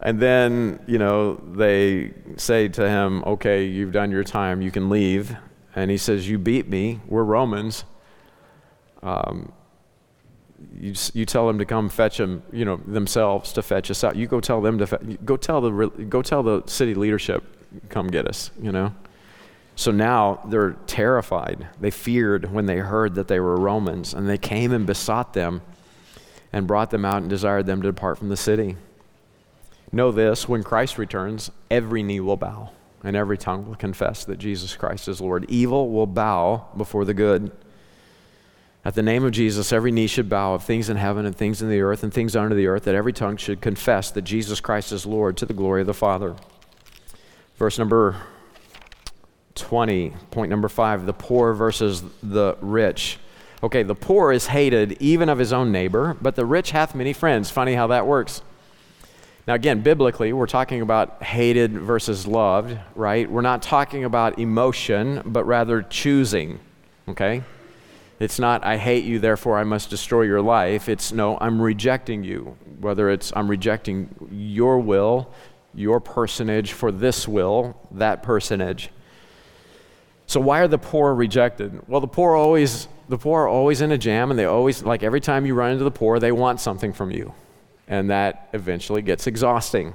And 0.00 0.20
then, 0.20 0.80
you 0.86 0.98
know, 0.98 1.34
they 1.34 2.12
say 2.36 2.68
to 2.68 2.88
him, 2.88 3.24
okay, 3.24 3.64
you've 3.64 3.92
done 3.92 4.10
your 4.10 4.24
time, 4.24 4.60
you 4.60 4.70
can 4.70 4.90
leave. 4.90 5.36
And 5.74 5.90
he 5.90 5.98
says, 5.98 6.28
You 6.28 6.38
beat 6.38 6.68
me, 6.68 7.00
we're 7.06 7.22
Romans. 7.22 7.84
Um, 9.02 9.52
you, 10.80 10.94
you 11.12 11.26
tell 11.26 11.46
them 11.46 11.58
to 11.58 11.66
come 11.66 11.90
fetch 11.90 12.16
them, 12.16 12.42
you 12.50 12.64
know, 12.64 12.80
themselves 12.86 13.52
to 13.52 13.62
fetch 13.62 13.90
us 13.90 14.02
out. 14.02 14.16
You 14.16 14.26
go 14.26 14.40
tell 14.40 14.62
them 14.62 14.78
to, 14.78 14.86
fe- 14.86 15.18
go 15.24 15.36
tell 15.36 15.60
the, 15.60 15.88
go 16.08 16.22
tell 16.22 16.42
the 16.42 16.62
city 16.66 16.94
leadership, 16.94 17.44
come 17.90 18.08
get 18.08 18.26
us, 18.26 18.50
you 18.60 18.72
know. 18.72 18.94
So 19.76 19.90
now 19.90 20.40
they're 20.46 20.72
terrified. 20.86 21.68
They 21.80 21.90
feared 21.90 22.50
when 22.50 22.66
they 22.66 22.78
heard 22.78 23.14
that 23.14 23.28
they 23.28 23.38
were 23.38 23.56
Romans, 23.56 24.14
and 24.14 24.28
they 24.28 24.38
came 24.38 24.72
and 24.72 24.86
besought 24.86 25.34
them 25.34 25.60
and 26.52 26.66
brought 26.66 26.90
them 26.90 27.04
out 27.04 27.18
and 27.18 27.28
desired 27.28 27.66
them 27.66 27.82
to 27.82 27.88
depart 27.88 28.18
from 28.18 28.30
the 28.30 28.36
city. 28.36 28.76
Know 29.92 30.10
this 30.10 30.48
when 30.48 30.62
Christ 30.62 30.98
returns, 30.98 31.50
every 31.70 32.02
knee 32.02 32.20
will 32.20 32.36
bow 32.36 32.70
and 33.04 33.14
every 33.14 33.38
tongue 33.38 33.68
will 33.68 33.76
confess 33.76 34.24
that 34.24 34.38
Jesus 34.38 34.74
Christ 34.74 35.06
is 35.06 35.20
Lord. 35.20 35.44
Evil 35.48 35.90
will 35.90 36.06
bow 36.06 36.66
before 36.76 37.04
the 37.04 37.14
good. 37.14 37.52
At 38.84 38.94
the 38.94 39.02
name 39.02 39.24
of 39.24 39.32
Jesus, 39.32 39.72
every 39.72 39.92
knee 39.92 40.06
should 40.06 40.28
bow 40.28 40.54
of 40.54 40.64
things 40.64 40.88
in 40.88 40.96
heaven 40.96 41.26
and 41.26 41.36
things 41.36 41.60
in 41.62 41.68
the 41.68 41.82
earth 41.82 42.02
and 42.02 42.12
things 42.12 42.34
under 42.34 42.54
the 42.54 42.66
earth, 42.66 42.84
that 42.84 42.94
every 42.94 43.12
tongue 43.12 43.36
should 43.36 43.60
confess 43.60 44.10
that 44.10 44.22
Jesus 44.22 44.60
Christ 44.60 44.92
is 44.92 45.06
Lord 45.06 45.36
to 45.36 45.46
the 45.46 45.54
glory 45.54 45.82
of 45.82 45.86
the 45.86 45.94
Father. 45.94 46.34
Verse 47.56 47.78
number 47.78 48.16
20. 49.56 50.10
Point 50.30 50.50
number 50.50 50.68
five 50.68 51.06
the 51.06 51.12
poor 51.12 51.52
versus 51.54 52.02
the 52.22 52.56
rich. 52.60 53.18
Okay, 53.62 53.82
the 53.82 53.94
poor 53.94 54.32
is 54.32 54.46
hated 54.46 54.92
even 55.00 55.28
of 55.28 55.38
his 55.38 55.52
own 55.52 55.72
neighbor, 55.72 56.16
but 56.20 56.36
the 56.36 56.44
rich 56.44 56.70
hath 56.70 56.94
many 56.94 57.12
friends. 57.12 57.50
Funny 57.50 57.74
how 57.74 57.88
that 57.88 58.06
works. 58.06 58.42
Now, 59.46 59.54
again, 59.54 59.80
biblically, 59.80 60.32
we're 60.32 60.46
talking 60.46 60.82
about 60.82 61.22
hated 61.22 61.72
versus 61.72 62.26
loved, 62.26 62.76
right? 62.96 63.30
We're 63.30 63.42
not 63.42 63.62
talking 63.62 64.04
about 64.04 64.38
emotion, 64.40 65.22
but 65.24 65.44
rather 65.44 65.82
choosing, 65.82 66.58
okay? 67.08 67.44
It's 68.18 68.38
not, 68.38 68.64
I 68.64 68.76
hate 68.76 69.04
you, 69.04 69.20
therefore 69.20 69.56
I 69.56 69.64
must 69.64 69.88
destroy 69.88 70.22
your 70.22 70.42
life. 70.42 70.88
It's, 70.88 71.12
no, 71.12 71.38
I'm 71.40 71.62
rejecting 71.62 72.24
you. 72.24 72.56
Whether 72.80 73.08
it's, 73.08 73.32
I'm 73.36 73.48
rejecting 73.48 74.08
your 74.32 74.80
will, 74.80 75.32
your 75.74 76.00
personage 76.00 76.72
for 76.72 76.90
this 76.90 77.28
will, 77.28 77.78
that 77.92 78.22
personage. 78.24 78.90
So 80.26 80.40
why 80.40 80.60
are 80.60 80.68
the 80.68 80.78
poor 80.78 81.14
rejected? 81.14 81.88
Well, 81.88 82.00
the 82.00 82.08
poor 82.08 82.34
always 82.34 82.88
the 83.08 83.18
poor 83.18 83.42
are 83.42 83.48
always 83.48 83.80
in 83.80 83.92
a 83.92 83.98
jam 83.98 84.30
and 84.30 84.38
they 84.38 84.44
always 84.44 84.82
like 84.82 85.02
every 85.02 85.20
time 85.20 85.46
you 85.46 85.54
run 85.54 85.72
into 85.72 85.84
the 85.84 85.90
poor, 85.90 86.18
they 86.18 86.32
want 86.32 86.60
something 86.60 86.92
from 86.92 87.10
you. 87.10 87.32
And 87.88 88.10
that 88.10 88.48
eventually 88.52 89.02
gets 89.02 89.28
exhausting. 89.28 89.94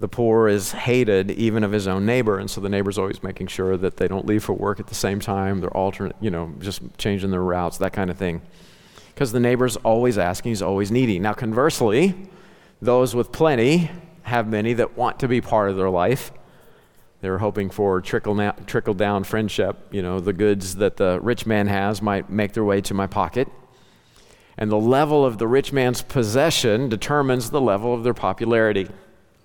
The 0.00 0.08
poor 0.08 0.48
is 0.48 0.72
hated 0.72 1.30
even 1.32 1.64
of 1.64 1.72
his 1.72 1.88
own 1.88 2.06
neighbor, 2.06 2.38
and 2.38 2.48
so 2.48 2.60
the 2.60 2.68
neighbor's 2.68 2.98
always 2.98 3.22
making 3.22 3.48
sure 3.48 3.76
that 3.76 3.96
they 3.96 4.06
don't 4.06 4.26
leave 4.26 4.44
for 4.44 4.52
work 4.52 4.78
at 4.78 4.86
the 4.86 4.94
same 4.94 5.18
time. 5.18 5.60
They're 5.60 5.76
alternate, 5.76 6.14
you 6.20 6.30
know, 6.30 6.54
just 6.60 6.82
changing 6.98 7.32
their 7.32 7.42
routes, 7.42 7.78
that 7.78 7.92
kind 7.92 8.08
of 8.08 8.16
thing. 8.16 8.40
Because 9.12 9.32
the 9.32 9.40
neighbor's 9.40 9.76
always 9.78 10.16
asking, 10.16 10.52
he's 10.52 10.62
always 10.62 10.92
needy. 10.92 11.18
Now, 11.18 11.32
conversely, 11.32 12.14
those 12.80 13.16
with 13.16 13.32
plenty 13.32 13.90
have 14.22 14.46
many 14.46 14.72
that 14.74 14.96
want 14.96 15.18
to 15.20 15.26
be 15.26 15.40
part 15.40 15.68
of 15.68 15.76
their 15.76 15.90
life 15.90 16.30
they 17.20 17.30
were 17.30 17.38
hoping 17.38 17.68
for 17.70 18.00
trickle, 18.00 18.34
na- 18.34 18.52
trickle 18.66 18.94
down 18.94 19.24
friendship. 19.24 19.76
You 19.90 20.02
know, 20.02 20.20
the 20.20 20.32
goods 20.32 20.76
that 20.76 20.96
the 20.96 21.18
rich 21.20 21.46
man 21.46 21.66
has 21.66 22.00
might 22.00 22.30
make 22.30 22.52
their 22.52 22.64
way 22.64 22.80
to 22.82 22.94
my 22.94 23.06
pocket. 23.06 23.48
And 24.56 24.70
the 24.70 24.78
level 24.78 25.24
of 25.24 25.38
the 25.38 25.46
rich 25.46 25.72
man's 25.72 26.02
possession 26.02 26.88
determines 26.88 27.50
the 27.50 27.60
level 27.60 27.94
of 27.94 28.04
their 28.04 28.14
popularity. 28.14 28.88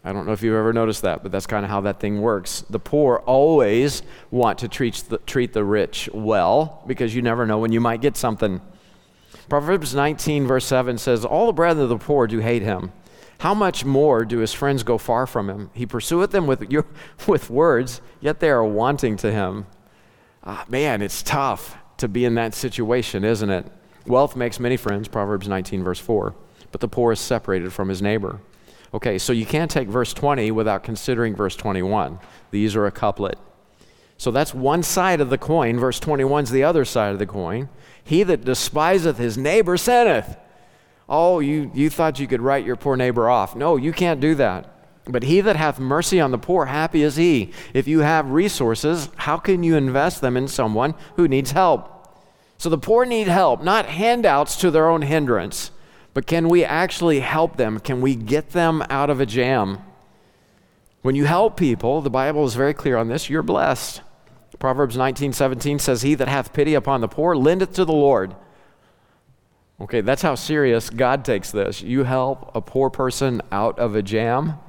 I 0.03 0.11
don't 0.11 0.25
know 0.25 0.33
if 0.33 0.43
you've 0.43 0.55
ever 0.55 0.73
noticed 0.73 1.03
that, 1.03 1.23
but 1.23 1.31
that's 1.31 1.47
kind 1.47 1.63
of 1.63 1.71
how 1.71 1.81
that 1.81 1.99
thing 1.99 2.21
works. 2.21 2.63
The 2.69 2.79
poor 2.79 3.23
always 3.25 4.03
want 4.31 4.59
to 4.59 4.67
treat 4.67 4.95
the, 5.07 5.17
treat 5.19 5.53
the 5.53 5.63
rich 5.63 6.09
well 6.13 6.83
because 6.87 7.15
you 7.15 7.21
never 7.21 7.45
know 7.45 7.59
when 7.59 7.71
you 7.71 7.79
might 7.79 8.01
get 8.01 8.17
something. 8.17 8.59
Proverbs 9.49 9.95
19, 9.95 10.45
verse 10.45 10.65
7 10.65 10.97
says, 10.97 11.25
All 11.25 11.47
the 11.47 11.53
brethren 11.53 11.83
of 11.83 11.89
the 11.89 11.97
poor 11.97 12.27
do 12.27 12.39
hate 12.39 12.63
him 12.63 12.91
how 13.43 13.53
much 13.53 13.83
more 13.83 14.23
do 14.23 14.37
his 14.37 14.53
friends 14.53 14.83
go 14.83 14.97
far 14.97 15.27
from 15.27 15.49
him? 15.49 15.69
He 15.73 15.85
pursueth 15.85 16.31
them 16.31 16.47
with, 16.47 16.63
with 17.27 17.49
words, 17.49 17.99
yet 18.21 18.39
they 18.39 18.49
are 18.49 18.63
wanting 18.63 19.17
to 19.17 19.33
him. 19.33 19.65
Ah, 20.45 20.63
man, 20.69 21.01
it's 21.01 21.21
tough 21.21 21.75
to 21.97 22.07
be 22.07 22.23
in 22.23 22.35
that 22.35 22.53
situation, 22.53 23.25
isn't 23.25 23.49
it? 23.49 23.65
Wealth 24.07 24.37
makes 24.37 24.61
many 24.61 24.77
friends, 24.77 25.09
Proverbs 25.09 25.49
19, 25.49 25.83
verse 25.83 25.99
4, 25.99 26.33
but 26.71 26.79
the 26.79 26.87
poor 26.87 27.11
is 27.11 27.19
separated 27.19 27.73
from 27.73 27.89
his 27.89 28.01
neighbor. 28.01 28.39
Okay, 28.93 29.17
so 29.17 29.33
you 29.33 29.45
can't 29.45 29.69
take 29.69 29.89
verse 29.89 30.13
20 30.13 30.49
without 30.51 30.85
considering 30.85 31.35
verse 31.35 31.57
21. 31.57 32.19
These 32.51 32.77
are 32.77 32.85
a 32.85 32.93
couplet. 32.93 33.37
So 34.17 34.31
that's 34.31 34.53
one 34.53 34.83
side 34.83 35.19
of 35.19 35.29
the 35.29 35.37
coin. 35.37 35.77
Verse 35.77 35.99
21 35.99 36.45
is 36.45 36.49
the 36.49 36.63
other 36.63 36.85
side 36.85 37.11
of 37.11 37.19
the 37.19 37.25
coin. 37.25 37.67
He 38.05 38.23
that 38.23 38.45
despiseth 38.45 39.17
his 39.17 39.37
neighbor 39.37 39.75
sinneth. 39.75 40.37
Oh, 41.07 41.39
you, 41.39 41.69
you 41.73 41.89
thought 41.89 42.19
you 42.19 42.27
could 42.27 42.41
write 42.41 42.65
your 42.65 42.75
poor 42.75 42.95
neighbor 42.95 43.29
off. 43.29 43.55
No, 43.55 43.75
you 43.75 43.91
can't 43.91 44.19
do 44.19 44.35
that. 44.35 44.69
But 45.05 45.23
he 45.23 45.41
that 45.41 45.57
hath 45.57 45.79
mercy 45.79 46.21
on 46.21 46.31
the 46.31 46.37
poor, 46.37 46.65
happy 46.65 47.03
is 47.03 47.17
he. 47.17 47.51
If 47.73 47.87
you 47.87 47.99
have 47.99 48.31
resources, 48.31 49.09
how 49.17 49.37
can 49.37 49.61
you 49.63 49.75
invest 49.75 50.21
them 50.21 50.37
in 50.37 50.47
someone 50.47 50.95
who 51.17 51.27
needs 51.27 51.51
help? 51.51 51.89
So 52.57 52.69
the 52.69 52.77
poor 52.77 53.03
need 53.03 53.27
help, 53.27 53.61
not 53.61 53.87
handouts 53.87 54.55
to 54.57 54.71
their 54.71 54.87
own 54.87 55.01
hindrance, 55.01 55.71
but 56.13 56.25
can 56.25 56.47
we 56.47 56.63
actually 56.63 57.19
help 57.19 57.57
them? 57.57 57.79
Can 57.79 57.99
we 57.99 58.15
get 58.15 58.51
them 58.51 58.81
out 58.89 59.09
of 59.09 59.19
a 59.19 59.25
jam? 59.25 59.79
When 61.01 61.15
you 61.15 61.25
help 61.25 61.57
people, 61.57 61.99
the 62.01 62.09
Bible 62.09 62.45
is 62.45 62.55
very 62.55 62.73
clear 62.73 62.95
on 62.95 63.09
this, 63.09 63.29
you're 63.29 63.43
blessed. 63.43 64.01
Proverbs 64.63 64.95
19:17 64.95 65.77
says, 65.77 66.03
"He 66.03 66.15
that 66.15 66.29
hath 66.29 66.53
pity 66.53 66.73
upon 66.73 67.01
the 67.01 67.09
poor 67.09 67.35
lendeth 67.35 67.73
to 67.73 67.83
the 67.83 67.91
Lord." 67.91 68.33
Okay, 69.81 70.01
that's 70.01 70.21
how 70.21 70.35
serious 70.35 70.89
God 70.89 71.25
takes 71.25 71.51
this. 71.51 71.81
You 71.81 72.03
help 72.03 72.51
a 72.55 72.61
poor 72.61 72.89
person 72.89 73.41
out 73.51 73.79
of 73.79 73.95
a 73.95 74.01
jam, 74.01 74.59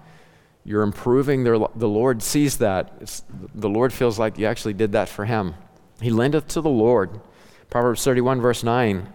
you're 0.64 0.82
improving 0.82 1.44
their 1.44 1.58
the 1.58 1.88
Lord 1.88 2.22
sees 2.22 2.58
that. 2.58 2.92
It's, 3.00 3.22
the 3.54 3.68
Lord 3.68 3.92
feels 3.92 4.18
like 4.18 4.38
you 4.38 4.46
actually 4.46 4.72
did 4.72 4.92
that 4.92 5.10
for 5.10 5.26
him. 5.26 5.54
He 6.00 6.10
lendeth 6.10 6.48
to 6.48 6.62
the 6.62 6.70
Lord. 6.70 7.20
Proverbs 7.68 8.02
31 8.02 8.40
verse 8.40 8.64
9. 8.64 9.12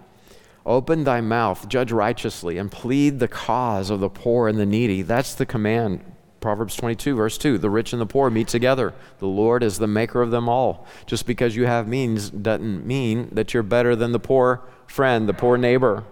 Open 0.66 1.04
thy 1.04 1.22
mouth, 1.22 1.68
judge 1.68 1.92
righteously, 1.92 2.60
and 2.60 2.72
plead 2.72 3.20
the 3.20 3.28
cause 3.28 3.90
of 3.90 4.00
the 4.00 4.10
poor 4.10 4.48
and 4.48 4.60
the 4.60 4.66
needy. 4.66 5.02
That's 5.02 5.34
the 5.34 5.46
command 5.46 6.04
Proverbs 6.40 6.76
22, 6.76 7.16
verse 7.16 7.38
2 7.38 7.58
The 7.58 7.70
rich 7.70 7.94
and 7.94 8.02
the 8.02 8.06
poor 8.06 8.30
meet 8.30 8.48
together. 8.48 8.94
The 9.20 9.28
Lord 9.28 9.64
is 9.64 9.78
the 9.78 9.88
maker 9.88 10.22
of 10.22 10.32
them 10.32 10.48
all. 10.48 10.88
Just 11.06 11.26
because 11.26 11.56
you 11.56 11.66
have 11.66 11.88
means 11.88 12.30
doesn't 12.30 12.86
mean 12.86 13.30
that 13.32 13.54
you're 13.54 13.64
better 13.64 13.96
than 13.96 14.12
the 14.12 14.20
poor 14.20 14.62
friend, 14.88 15.28
the 15.28 15.34
poor 15.34 15.58
neighbor. 15.58 16.04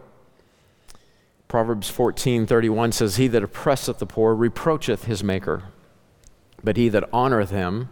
Proverbs 1.47 1.89
14, 1.89 2.45
31 2.45 2.91
says, 2.91 3.15
He 3.15 3.27
that 3.29 3.43
oppresseth 3.43 3.99
the 3.99 4.05
poor 4.05 4.35
reproacheth 4.35 5.05
his 5.05 5.23
maker, 5.23 5.63
but 6.63 6.75
he 6.75 6.89
that 6.89 7.09
honoreth 7.11 7.49
him, 7.49 7.89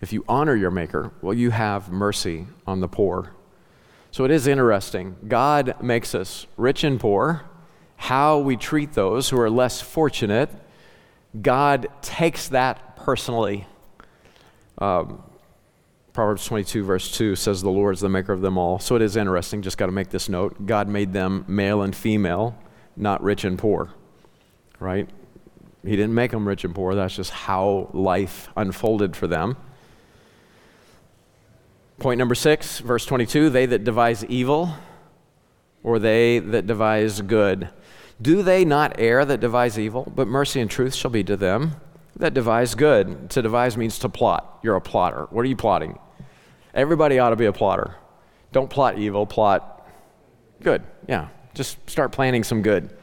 if 0.00 0.12
you 0.12 0.24
honor 0.28 0.54
your 0.54 0.70
maker, 0.70 1.10
well, 1.20 1.34
you 1.34 1.50
have 1.50 1.90
mercy 1.90 2.46
on 2.66 2.80
the 2.80 2.88
poor. 2.88 3.32
So 4.10 4.24
it 4.24 4.30
is 4.30 4.46
interesting. 4.46 5.16
God 5.26 5.82
makes 5.82 6.14
us 6.14 6.46
rich 6.56 6.84
and 6.84 7.00
poor. 7.00 7.44
How 7.96 8.38
we 8.38 8.56
treat 8.56 8.92
those 8.92 9.30
who 9.30 9.40
are 9.40 9.50
less 9.50 9.80
fortunate 9.80 10.50
God 11.40 11.88
takes 12.02 12.48
that 12.48 12.96
personally. 12.96 13.66
Um, 14.78 15.22
Proverbs 16.12 16.44
22, 16.46 16.84
verse 16.84 17.10
2 17.10 17.34
says, 17.34 17.62
The 17.62 17.70
Lord 17.70 17.94
is 17.94 18.00
the 18.00 18.08
maker 18.08 18.32
of 18.32 18.40
them 18.40 18.56
all. 18.56 18.78
So 18.78 18.94
it 18.94 19.02
is 19.02 19.16
interesting, 19.16 19.62
just 19.62 19.76
got 19.76 19.86
to 19.86 19.92
make 19.92 20.10
this 20.10 20.28
note. 20.28 20.64
God 20.64 20.88
made 20.88 21.12
them 21.12 21.44
male 21.48 21.82
and 21.82 21.94
female, 21.94 22.56
not 22.96 23.22
rich 23.22 23.44
and 23.44 23.58
poor, 23.58 23.90
right? 24.78 25.08
He 25.84 25.96
didn't 25.96 26.14
make 26.14 26.30
them 26.30 26.46
rich 26.46 26.64
and 26.64 26.74
poor. 26.74 26.94
That's 26.94 27.16
just 27.16 27.30
how 27.30 27.90
life 27.92 28.48
unfolded 28.56 29.16
for 29.16 29.26
them. 29.26 29.56
Point 31.98 32.18
number 32.18 32.34
six, 32.34 32.78
verse 32.78 33.06
22 33.06 33.50
they 33.50 33.66
that 33.66 33.84
devise 33.84 34.24
evil 34.24 34.74
or 35.82 35.98
they 35.98 36.38
that 36.38 36.66
devise 36.66 37.20
good. 37.20 37.68
Do 38.20 38.42
they 38.42 38.64
not 38.64 38.94
err 38.98 39.24
that 39.24 39.40
devise 39.40 39.78
evil? 39.78 40.10
But 40.14 40.28
mercy 40.28 40.60
and 40.60 40.70
truth 40.70 40.94
shall 40.94 41.10
be 41.10 41.24
to 41.24 41.36
them 41.36 41.76
that 42.16 42.34
devise 42.34 42.74
good. 42.74 43.30
To 43.30 43.42
devise 43.42 43.76
means 43.76 43.98
to 44.00 44.08
plot. 44.08 44.60
You're 44.62 44.76
a 44.76 44.80
plotter. 44.80 45.26
What 45.30 45.42
are 45.42 45.48
you 45.48 45.56
plotting? 45.56 45.98
Everybody 46.72 47.18
ought 47.18 47.30
to 47.30 47.36
be 47.36 47.46
a 47.46 47.52
plotter. 47.52 47.96
Don't 48.52 48.70
plot 48.70 48.98
evil, 48.98 49.26
plot 49.26 49.88
good. 50.62 50.82
Yeah, 51.08 51.28
just 51.54 51.78
start 51.90 52.12
planning 52.12 52.44
some 52.44 52.62
good. 52.62 52.96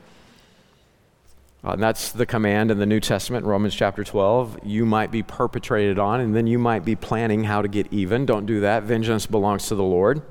Uh, 1.63 1.71
and 1.71 1.83
that's 1.83 2.11
the 2.11 2.25
command 2.25 2.71
in 2.71 2.79
the 2.79 2.85
New 2.85 2.99
Testament, 2.99 3.45
Romans 3.45 3.75
chapter 3.75 4.03
12. 4.03 4.59
You 4.63 4.85
might 4.85 5.11
be 5.11 5.21
perpetrated 5.21 5.99
on, 5.99 6.19
and 6.19 6.35
then 6.35 6.47
you 6.47 6.57
might 6.57 6.83
be 6.83 6.95
planning 6.95 7.43
how 7.43 7.61
to 7.61 7.67
get 7.67 7.91
even. 7.91 8.25
Don't 8.25 8.45
do 8.45 8.61
that. 8.61 8.83
Vengeance 8.83 9.27
belongs 9.27 9.67
to 9.67 9.75
the 9.75 9.83
Lord. 9.83 10.21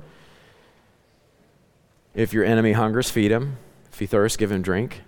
If 2.13 2.33
your 2.33 2.43
enemy 2.43 2.73
hungers, 2.73 3.09
feed 3.09 3.31
him. 3.31 3.57
He 4.01 4.07
thirsts, 4.07 4.35
give 4.35 4.51
him 4.51 4.63
drink. 4.63 5.03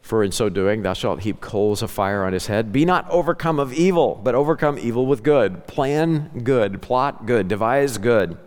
For 0.00 0.24
in 0.24 0.32
so 0.32 0.48
doing, 0.48 0.80
thou 0.80 0.94
shalt 0.94 1.20
heap 1.20 1.42
coals 1.42 1.82
of 1.82 1.90
fire 1.90 2.24
on 2.24 2.32
his 2.32 2.46
head. 2.46 2.72
Be 2.72 2.86
not 2.86 3.06
overcome 3.10 3.60
of 3.60 3.70
evil, 3.74 4.18
but 4.24 4.34
overcome 4.34 4.78
evil 4.78 5.04
with 5.04 5.22
good. 5.22 5.66
Plan 5.66 6.40
good, 6.42 6.80
plot 6.80 7.26
good, 7.26 7.48
devise 7.48 7.98
good. 7.98 8.38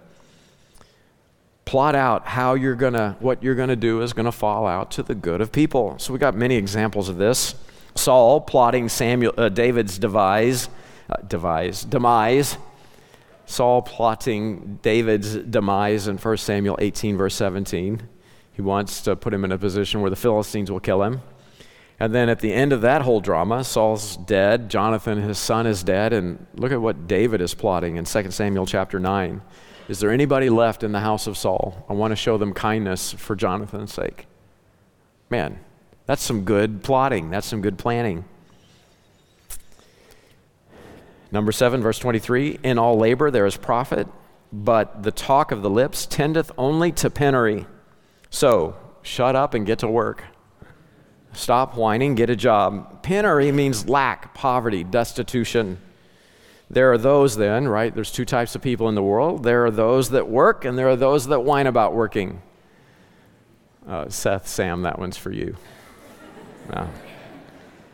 Plot 1.64 1.94
out 1.94 2.26
how 2.26 2.56
you're 2.56 2.74
gonna, 2.74 3.18
what 3.20 3.44
you're 3.44 3.54
gonna 3.54 3.76
do 3.76 4.02
is 4.02 4.14
gonna 4.14 4.32
fall 4.32 4.66
out 4.66 4.90
to 4.90 5.04
the 5.04 5.14
good 5.14 5.42
of 5.42 5.52
people. 5.52 5.94
So 6.00 6.12
we 6.12 6.18
got 6.18 6.36
many 6.36 6.56
examples 6.56 7.08
of 7.08 7.18
this. 7.18 7.54
Saul 7.94 8.42
plotting 8.42 8.90
Samuel, 8.90 9.36
uh, 9.38 9.50
David's 9.50 10.00
devise, 10.00 10.70
uh, 11.08 11.18
devise, 11.18 11.84
demise. 11.84 12.58
Saul 13.46 13.84
plotting 13.84 14.80
David's 14.82 15.36
demise 15.36 16.08
in 16.08 16.18
1 16.18 16.38
Samuel 16.38 16.78
18, 16.82 17.16
verse 17.16 17.36
17. 17.36 18.10
He 18.56 18.62
wants 18.62 19.02
to 19.02 19.16
put 19.16 19.34
him 19.34 19.44
in 19.44 19.52
a 19.52 19.58
position 19.58 20.02
where 20.02 20.10
the 20.10 20.16
Philistines 20.16 20.72
will 20.72 20.80
kill 20.80 21.04
him. 21.04 21.22
And 22.00 22.14
then 22.14 22.30
at 22.30 22.40
the 22.40 22.54
end 22.54 22.74
of 22.74 22.82
that 22.82 23.02
whole 23.02 23.22
drama, 23.22 23.64
Saul's 23.64 24.18
dead, 24.18 24.70
Jonathan, 24.70 25.22
his 25.22 25.38
son, 25.38 25.66
is 25.66 25.84
dead, 25.84 26.14
and 26.14 26.46
look 26.56 26.72
at 26.72 26.82
what 26.82 27.08
David 27.08 27.42
is 27.42 27.54
plotting 27.54 27.96
in 27.96 28.06
2 28.06 28.32
Samuel 28.32 28.66
chapter 28.66 29.00
9. 29.00 29.42
Is 29.88 30.00
there 30.00 30.12
anybody 30.12 30.50
left 30.50 30.84
in 30.84 30.92
the 30.92 31.00
house 31.00 31.28
of 31.28 31.38
Saul? 31.38 31.86
I 31.88 31.94
want 31.94 32.12
to 32.12 32.16
show 32.16 32.38
them 32.38 32.54
kindness 32.54 33.14
for 33.14 33.36
Jonathan's 33.36 33.94
sake. 33.94 34.26
Man, 35.30 35.60
that's 36.06 36.24
some 36.24 36.44
good 36.44 36.84
plotting. 36.84 37.30
That's 37.30 37.48
some 37.48 37.62
good 37.62 37.78
planning. 37.78 38.26
Number 41.32 41.52
7, 41.52 41.82
verse 41.82 42.00
23 42.00 42.60
In 42.64 42.78
all 42.78 42.98
labor 42.98 43.32
there 43.32 43.46
is 43.46 43.58
profit, 43.58 44.08
but 44.52 45.04
the 45.04 45.12
talk 45.12 45.52
of 45.52 45.62
the 45.62 45.70
lips 45.70 46.06
tendeth 46.06 46.52
only 46.58 46.92
to 46.94 47.10
penury. 47.10 47.66
So, 48.36 48.76
shut 49.02 49.38
up 49.38 49.54
and 49.54 49.66
get 49.66 49.80
to 49.80 49.88
work. 49.88 50.26
Stop 51.32 51.78
whining, 51.78 52.16
get 52.16 52.30
a 52.30 52.36
job. 52.36 53.02
Penury 53.02 53.54
means 53.54 53.88
lack, 53.88 54.34
poverty, 54.34 54.84
destitution. 54.84 55.78
There 56.70 56.92
are 56.92 56.98
those 56.98 57.38
then, 57.38 57.66
right? 57.66 57.96
There's 57.96 58.12
two 58.12 58.26
types 58.26 58.54
of 58.54 58.62
people 58.62 58.90
in 58.90 58.96
the 58.96 59.02
world. 59.02 59.44
There 59.44 59.66
are 59.66 59.72
those 59.72 60.10
that 60.10 60.28
work, 60.28 60.66
and 60.66 60.78
there 60.78 60.90
are 60.90 60.98
those 60.98 61.28
that 61.28 61.46
whine 61.46 61.66
about 61.66 61.94
working. 61.94 62.42
Uh, 63.88 64.10
Seth, 64.10 64.50
Sam, 64.50 64.82
that 64.82 65.00
one's 65.00 65.16
for 65.16 65.32
you. 65.32 65.56
Uh, 66.70 66.88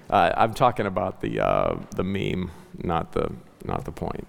I'm 0.09 0.55
talking 0.55 0.87
about 0.87 1.21
the, 1.21 1.39
uh, 1.39 1.75
the 1.95 2.03
meme, 2.03 2.49
not 2.79 3.11
the, 3.11 3.31
not 3.63 3.85
the 3.85 3.91
point. 3.91 4.25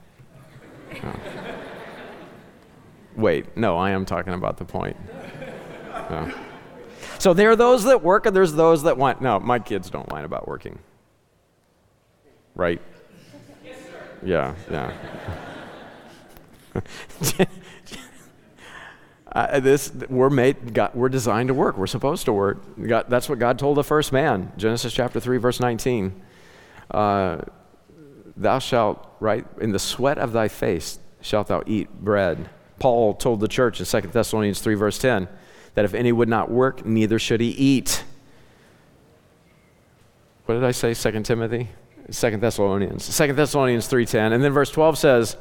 Wait, 3.16 3.56
no, 3.56 3.78
I 3.78 3.92
am 3.92 4.04
talking 4.04 4.34
about 4.34 4.58
the 4.58 4.66
point. 4.66 4.98
So 7.18 7.32
there 7.32 7.50
are 7.50 7.56
those 7.56 7.84
that 7.84 8.02
work 8.02 8.26
and 8.26 8.34
there's 8.34 8.52
those 8.52 8.82
that 8.82 8.98
want. 8.98 9.22
No, 9.22 9.38
my 9.38 9.60
kids 9.60 9.90
don't 9.90 10.10
whine 10.10 10.24
about 10.24 10.48
working. 10.48 10.80
Right? 12.56 12.82
Yes, 13.64 13.76
sir. 13.78 14.18
Yeah, 14.24 14.54
yeah. 14.70 14.92
uh, 19.32 19.60
this 19.60 19.92
we're 20.08 20.30
made 20.30 20.74
God, 20.74 20.94
we're 20.94 21.08
designed 21.08 21.48
to 21.48 21.54
work 21.54 21.76
we're 21.76 21.86
supposed 21.86 22.24
to 22.24 22.32
work 22.32 22.62
God, 22.82 23.06
that's 23.08 23.28
what 23.28 23.38
god 23.38 23.58
told 23.58 23.76
the 23.76 23.84
first 23.84 24.10
man 24.10 24.52
genesis 24.56 24.92
chapter 24.92 25.20
3 25.20 25.36
verse 25.36 25.60
19 25.60 26.18
uh, 26.90 27.42
thou 28.36 28.58
shalt 28.58 29.06
right 29.20 29.46
in 29.60 29.72
the 29.72 29.78
sweat 29.78 30.16
of 30.16 30.32
thy 30.32 30.48
face 30.48 30.98
shalt 31.20 31.48
thou 31.48 31.62
eat 31.66 31.90
bread 32.02 32.48
paul 32.78 33.12
told 33.14 33.40
the 33.40 33.48
church 33.48 33.78
in 33.80 33.86
2 33.86 34.08
thessalonians 34.08 34.60
3 34.60 34.74
verse 34.74 34.98
10 34.98 35.28
that 35.74 35.84
if 35.84 35.94
any 35.94 36.12
would 36.12 36.28
not 36.28 36.50
work, 36.50 36.84
neither 36.84 37.18
should 37.18 37.40
he 37.40 37.50
eat. 37.50 38.04
What 40.46 40.56
did 40.56 40.64
I 40.64 40.72
say? 40.72 40.94
Second 40.94 41.24
Timothy? 41.24 41.68
Second 42.10 42.40
Thessalonians. 42.40 43.04
Second 43.04 43.36
Thessalonians 43.36 43.88
3.10. 43.88 44.32
And 44.32 44.42
then 44.42 44.52
verse 44.52 44.70
12 44.70 44.98
says 44.98 45.36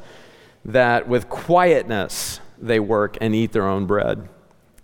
that 0.64 1.08
with 1.08 1.28
quietness 1.28 2.40
they 2.58 2.78
work 2.78 3.18
and 3.20 3.34
eat 3.34 3.52
their 3.52 3.66
own 3.66 3.86
bread. 3.86 4.28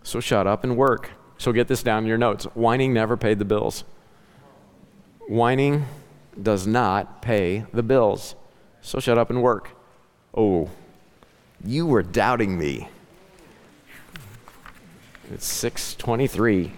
So 0.02 0.20
shut 0.20 0.46
up 0.46 0.64
and 0.64 0.76
work. 0.76 1.10
So 1.38 1.52
get 1.52 1.68
this 1.68 1.82
down 1.82 2.02
in 2.02 2.08
your 2.08 2.18
notes. 2.18 2.44
Whining 2.54 2.92
never 2.92 3.16
paid 3.16 3.38
the 3.38 3.44
bills. 3.44 3.84
Whining 5.28 5.86
does 6.40 6.66
not 6.66 7.22
pay 7.22 7.64
the 7.72 7.82
bills. 7.82 8.34
So 8.80 8.98
shut 8.98 9.18
up 9.18 9.30
and 9.30 9.42
work. 9.42 9.70
Oh, 10.34 10.68
you 11.64 11.86
were 11.86 12.02
doubting 12.02 12.58
me. 12.58 12.88
It's 15.30 15.46
623. 15.46 16.72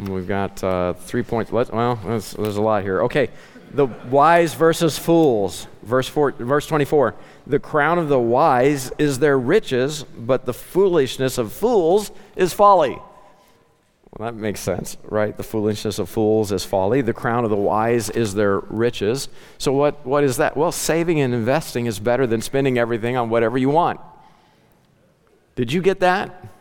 We've 0.00 0.26
got 0.26 0.62
uh, 0.64 0.94
three 0.94 1.22
points. 1.22 1.52
Let, 1.52 1.72
well, 1.72 1.94
there's, 2.04 2.32
there's 2.32 2.56
a 2.56 2.62
lot 2.62 2.82
here. 2.82 3.02
Okay, 3.02 3.30
the 3.72 3.86
wise 3.86 4.54
versus 4.54 4.98
fools. 4.98 5.68
Verse, 5.82 6.08
four, 6.08 6.32
verse 6.32 6.66
24. 6.66 7.14
The 7.46 7.60
crown 7.60 7.98
of 7.98 8.08
the 8.08 8.18
wise 8.18 8.90
is 8.98 9.20
their 9.20 9.38
riches, 9.38 10.02
but 10.02 10.46
the 10.46 10.52
foolishness 10.52 11.38
of 11.38 11.52
fools 11.52 12.10
is 12.34 12.52
folly. 12.52 12.98
Well, 14.16 14.32
that 14.32 14.34
makes 14.34 14.58
sense, 14.58 14.96
right? 15.04 15.36
The 15.36 15.44
foolishness 15.44 16.00
of 16.00 16.08
fools 16.08 16.50
is 16.50 16.64
folly. 16.64 17.02
The 17.02 17.12
crown 17.12 17.44
of 17.44 17.50
the 17.50 17.56
wise 17.56 18.10
is 18.10 18.34
their 18.34 18.58
riches. 18.58 19.28
So, 19.58 19.72
what, 19.72 20.04
what 20.04 20.24
is 20.24 20.38
that? 20.38 20.56
Well, 20.56 20.72
saving 20.72 21.20
and 21.20 21.32
investing 21.32 21.86
is 21.86 22.00
better 22.00 22.26
than 22.26 22.42
spending 22.42 22.78
everything 22.78 23.16
on 23.16 23.30
whatever 23.30 23.58
you 23.58 23.68
want. 23.68 24.00
Did 25.54 25.72
you 25.72 25.82
get 25.82 26.00
that? 26.00 26.57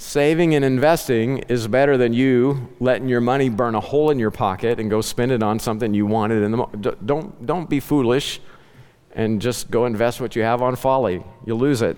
Saving 0.00 0.54
and 0.54 0.64
investing 0.64 1.38
is 1.48 1.66
better 1.66 1.96
than 1.96 2.12
you 2.12 2.68
letting 2.78 3.08
your 3.08 3.20
money 3.20 3.48
burn 3.48 3.74
a 3.74 3.80
hole 3.80 4.10
in 4.10 4.18
your 4.20 4.30
pocket 4.30 4.78
and 4.78 4.88
go 4.88 5.00
spend 5.00 5.32
it 5.32 5.42
on 5.42 5.58
something 5.58 5.92
you 5.92 6.06
wanted 6.06 6.44
in 6.44 6.52
the 6.52 6.96
don't 7.04 7.44
don't 7.44 7.68
be 7.68 7.80
foolish 7.80 8.40
and 9.12 9.42
just 9.42 9.72
go 9.72 9.86
invest 9.86 10.20
what 10.20 10.36
you 10.36 10.42
have 10.42 10.62
on 10.62 10.76
folly. 10.76 11.24
You'll 11.44 11.58
lose 11.58 11.82
it. 11.82 11.96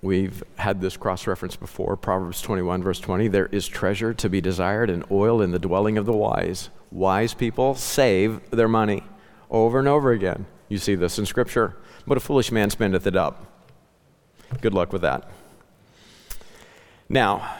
We've 0.00 0.42
had 0.56 0.80
this 0.80 0.96
cross 0.96 1.26
reference 1.26 1.56
before 1.56 1.94
Proverbs 1.98 2.40
21, 2.40 2.82
verse 2.82 2.98
20. 2.98 3.28
There 3.28 3.46
is 3.46 3.68
treasure 3.68 4.14
to 4.14 4.30
be 4.30 4.40
desired 4.40 4.88
and 4.88 5.04
oil 5.10 5.42
in 5.42 5.50
the 5.50 5.58
dwelling 5.58 5.98
of 5.98 6.06
the 6.06 6.16
wise. 6.16 6.70
Wise 6.90 7.34
people 7.34 7.74
save 7.74 8.50
their 8.50 8.68
money 8.68 9.02
over 9.50 9.78
and 9.78 9.88
over 9.88 10.12
again. 10.12 10.46
You 10.70 10.78
see 10.78 10.94
this 10.94 11.18
in 11.18 11.26
Scripture. 11.26 11.76
But 12.06 12.16
a 12.16 12.20
foolish 12.20 12.50
man 12.50 12.70
spendeth 12.70 13.06
it 13.06 13.16
up. 13.16 13.44
Good 14.62 14.72
luck 14.72 14.90
with 14.90 15.02
that. 15.02 15.28
Now, 17.08 17.56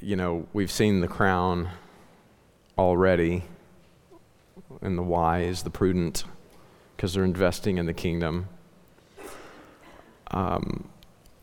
you 0.00 0.16
know, 0.16 0.48
we've 0.52 0.70
seen 0.70 1.00
the 1.00 1.08
crown 1.08 1.68
already, 2.76 3.44
and 4.80 4.98
the 4.98 5.02
wise, 5.02 5.62
the 5.62 5.70
prudent, 5.70 6.24
because 6.96 7.14
they're 7.14 7.24
investing 7.24 7.78
in 7.78 7.86
the 7.86 7.94
kingdom. 7.94 8.48
Um, 10.32 10.88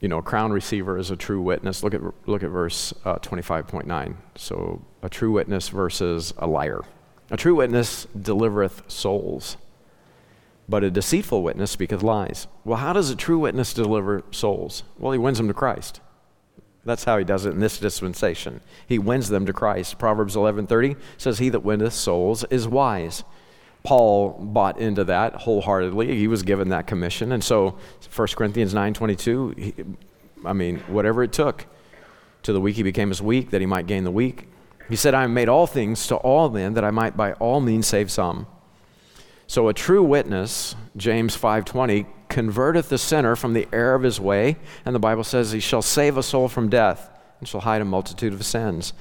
you 0.02 0.10
know, 0.10 0.18
a 0.18 0.22
crown 0.22 0.52
receiver 0.52 0.98
is 0.98 1.10
a 1.10 1.16
true 1.16 1.42
witness. 1.42 1.84
Look 1.84 1.94
at, 1.94 2.02
look 2.28 2.44
at 2.44 2.50
verse 2.50 2.94
uh, 3.06 3.16
25.9. 3.20 4.16
So, 4.36 4.82
a 5.02 5.08
true 5.08 5.32
witness 5.32 5.70
versus 5.70 6.34
a 6.38 6.48
liar. 6.48 6.82
A 7.32 7.38
true 7.38 7.56
witness 7.56 8.08
delivereth 8.08 8.92
souls 8.92 9.56
but 10.68 10.84
a 10.84 10.92
deceitful 10.92 11.44
witness 11.44 11.72
speaketh 11.72 12.04
lies. 12.04 12.48
Well, 12.64 12.78
how 12.78 12.94
does 12.94 13.10
a 13.10 13.16
true 13.16 13.40
witness 13.40 13.74
deliver 13.74 14.24
souls? 14.32 14.84
Well, 14.98 15.12
he 15.12 15.20
wins 15.20 15.38
them 15.38 15.48
to 15.48 15.54
Christ. 15.54 16.00
That's 16.86 17.06
how 17.06 17.18
he 17.18 17.24
does 17.24 17.46
it 17.46 17.52
in 17.52 17.60
this 17.60 17.78
dispensation. 17.78 18.62
He 18.88 19.00
wins 19.00 19.30
them 19.30 19.46
to 19.46 19.54
Christ. 19.54 19.98
Proverbs 19.98 20.36
11:30 20.36 20.96
says, 21.18 21.40
"He 21.40 21.50
that 21.50 21.64
winneth 21.64 21.94
souls 21.94 22.44
is 22.46 22.68
wise." 22.68 23.24
Paul 23.84 24.38
bought 24.40 24.80
into 24.80 25.04
that 25.06 25.36
wholeheartedly. 25.42 26.16
He 26.16 26.28
was 26.28 26.44
given 26.44 26.70
that 26.70 26.88
commission, 26.88 27.32
and 27.32 27.44
so 27.44 27.76
1 28.10 28.36
Corinthians 28.36 28.74
9:22, 28.74 29.54
he, 29.58 29.74
I 30.46 30.54
mean, 30.54 30.80
whatever 30.88 31.24
it 31.24 31.34
took, 31.34 31.68
to 32.44 32.54
the 32.54 32.62
weak 32.62 32.76
he 32.76 32.84
became 32.84 33.12
as 33.12 33.22
weak 33.22 33.52
that 33.52 33.62
he 33.62 33.68
might 33.68 33.88
gain 33.88 34.04
the 34.04 34.12
weak. 34.12 34.50
He 34.90 34.96
said, 34.96 35.14
"I 35.14 35.28
made 35.28 35.50
all 35.50 35.68
things 35.68 36.08
to 36.08 36.16
all 36.18 36.50
men 36.50 36.74
that 36.74 36.84
I 36.84 36.92
might 36.92 37.16
by 37.16 37.34
all 37.34 37.62
means 37.62 37.88
save 37.88 38.12
some." 38.12 38.48
So 39.48 39.68
a 39.68 39.74
true 39.74 40.04
witness, 40.04 40.76
James 40.96 41.36
5:20, 41.36 42.06
converteth 42.30 42.90
the 42.90 42.98
sinner 42.98 43.36
from 43.36 43.54
the 43.54 43.68
error 43.72 43.96
of 43.96 44.04
his 44.04 44.20
way, 44.20 44.58
and 44.86 44.96
the 44.96 45.00
Bible 45.00 45.24
says 45.24 45.52
he 45.52 45.60
shall 45.60 45.82
save 45.82 46.18
a 46.18 46.24
soul 46.24 46.48
from 46.48 46.70
death 46.70 47.10
and 47.40 47.48
shall 47.48 47.62
hide 47.62 47.82
a 47.82 47.86
multitude 47.86 48.34
of 48.34 48.46
sins. 48.46 48.94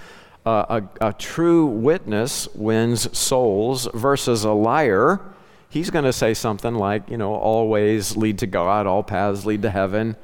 Uh, 0.45 0.81
a, 1.01 1.09
a 1.09 1.13
true 1.13 1.67
witness 1.67 2.49
wins 2.55 3.17
souls 3.17 3.89
versus 3.95 4.45
a 4.45 4.51
liar. 4.51 5.21
He's 5.69 5.89
going 5.89 6.05
to 6.05 6.13
say 6.13 6.35
something 6.35 6.75
like, 6.75 7.09
you 7.09 7.17
know, 7.17 7.35
all 7.35 7.69
ways 7.69 8.17
lead 8.17 8.39
to 8.41 8.47
God, 8.47 8.87
all 8.87 9.05
paths 9.05 9.47
lead 9.47 9.63
to 9.63 9.71
heaven, 9.71 10.17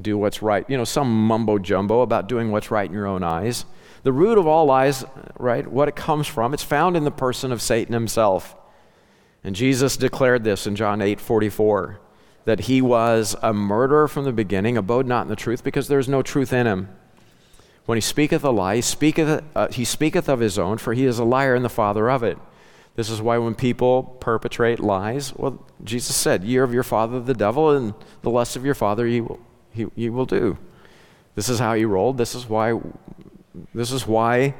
do 0.00 0.16
what's 0.16 0.42
right. 0.42 0.64
You 0.68 0.78
know, 0.78 0.84
some 0.84 1.26
mumbo 1.26 1.58
jumbo 1.58 2.00
about 2.00 2.28
doing 2.28 2.50
what's 2.50 2.70
right 2.70 2.88
in 2.88 2.94
your 2.94 3.06
own 3.06 3.22
eyes. 3.22 3.66
The 4.02 4.12
root 4.12 4.38
of 4.38 4.46
all 4.46 4.64
lies, 4.64 5.04
right, 5.38 5.66
what 5.66 5.88
it 5.88 5.96
comes 5.96 6.26
from, 6.26 6.54
it's 6.54 6.62
found 6.62 6.96
in 6.96 7.04
the 7.04 7.10
person 7.10 7.52
of 7.52 7.60
Satan 7.60 7.92
himself. 7.92 8.56
And 9.44 9.54
Jesus 9.54 9.96
declared 9.96 10.44
this 10.44 10.66
in 10.66 10.76
John 10.76 11.00
8 11.00 11.20
44 11.20 12.00
that 12.44 12.60
he 12.60 12.80
was 12.80 13.36
a 13.42 13.52
murderer 13.52 14.08
from 14.08 14.24
the 14.24 14.32
beginning, 14.32 14.78
abode 14.78 15.06
not 15.06 15.22
in 15.22 15.28
the 15.28 15.36
truth, 15.36 15.62
because 15.62 15.88
there 15.88 15.98
is 15.98 16.08
no 16.08 16.22
truth 16.22 16.50
in 16.50 16.66
him. 16.66 16.88
When 17.84 17.96
he 17.96 18.00
speaketh 18.00 18.42
a 18.42 18.50
lie, 18.50 18.76
he 18.76 18.80
speaketh, 18.80 19.44
uh, 19.54 19.68
he 19.68 19.84
speaketh 19.84 20.28
of 20.30 20.40
his 20.40 20.58
own, 20.58 20.78
for 20.78 20.94
he 20.94 21.04
is 21.04 21.18
a 21.18 21.24
liar 21.24 21.54
and 21.54 21.64
the 21.64 21.68
father 21.68 22.10
of 22.10 22.22
it. 22.22 22.38
This 22.96 23.10
is 23.10 23.20
why 23.20 23.38
when 23.38 23.54
people 23.54 24.02
perpetrate 24.18 24.80
lies, 24.80 25.34
well, 25.36 25.64
Jesus 25.84 26.16
said, 26.16 26.42
Ye 26.42 26.56
are 26.56 26.64
of 26.64 26.72
your 26.72 26.82
father 26.82 27.20
the 27.20 27.34
devil, 27.34 27.70
and 27.70 27.94
the 28.22 28.30
lust 28.30 28.56
of 28.56 28.64
your 28.64 28.74
father 28.74 29.06
ye 29.06 29.20
will, 29.20 29.40
he, 29.70 29.86
ye 29.94 30.08
will 30.08 30.26
do. 30.26 30.58
This 31.34 31.48
is 31.48 31.58
how 31.58 31.74
he 31.74 31.84
rolled. 31.84 32.18
This 32.18 32.34
is 32.34 32.48
why 32.48 32.80
this 33.74 33.92
is 33.92 34.06
why 34.06 34.54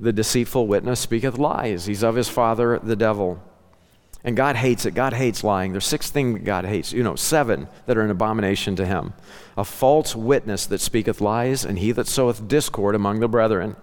the 0.00 0.12
deceitful 0.12 0.66
witness 0.66 1.00
speaketh 1.00 1.36
lies. 1.36 1.86
He's 1.86 2.02
of 2.02 2.14
his 2.14 2.28
father 2.28 2.78
the 2.78 2.96
devil. 2.96 3.42
And 4.26 4.34
God 4.34 4.56
hates 4.56 4.86
it. 4.86 4.94
God 4.94 5.12
hates 5.12 5.44
lying. 5.44 5.72
There's 5.72 5.86
six 5.86 6.10
things 6.10 6.32
that 6.38 6.44
God 6.44 6.64
hates. 6.64 6.92
You 6.92 7.02
know, 7.02 7.14
seven 7.14 7.68
that 7.84 7.98
are 7.98 8.02
an 8.02 8.10
abomination 8.10 8.74
to 8.76 8.86
him. 8.86 9.12
A 9.56 9.64
false 9.64 10.16
witness 10.16 10.64
that 10.66 10.80
speaketh 10.80 11.20
lies, 11.20 11.64
and 11.64 11.78
he 11.78 11.92
that 11.92 12.08
soweth 12.08 12.48
discord 12.48 12.94
among 12.94 13.20
the 13.20 13.28
brethren. 13.28 13.76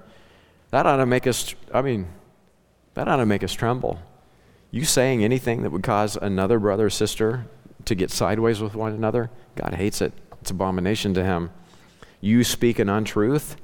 That 0.71 0.87
ought 0.87 0.97
to 0.97 1.05
make 1.05 1.27
us, 1.27 1.53
I 1.71 1.83
mean, 1.83 2.07
that 2.95 3.07
ought 3.07 3.17
to 3.17 3.25
make 3.25 3.43
us 3.43 3.53
tremble. 3.53 3.99
You 4.71 4.83
saying 4.83 5.23
anything 5.23 5.61
that 5.61 5.69
would 5.69 5.83
cause 5.83 6.15
another 6.15 6.57
brother 6.57 6.87
or 6.87 6.89
sister 6.89 7.45
to 7.85 7.93
get 7.93 8.09
sideways 8.09 8.61
with 8.61 8.73
one 8.73 8.93
another, 8.93 9.29
God 9.55 9.75
hates 9.75 10.01
it. 10.01 10.13
It's 10.39 10.49
abomination 10.49 11.13
to 11.13 11.23
him. 11.23 11.51
You 12.19 12.43
speak 12.43 12.79
an 12.79 12.89
untruth, 12.89 13.57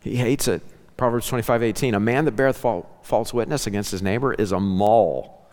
he 0.00 0.16
hates 0.16 0.48
it. 0.48 0.62
Proverbs 0.96 1.26
25, 1.26 1.62
18. 1.62 1.94
A 1.94 2.00
man 2.00 2.24
that 2.24 2.36
beareth 2.36 2.58
false 2.58 3.34
witness 3.34 3.66
against 3.66 3.90
his 3.90 4.02
neighbor 4.02 4.32
is 4.32 4.52
a 4.52 4.60
maul 4.60 5.43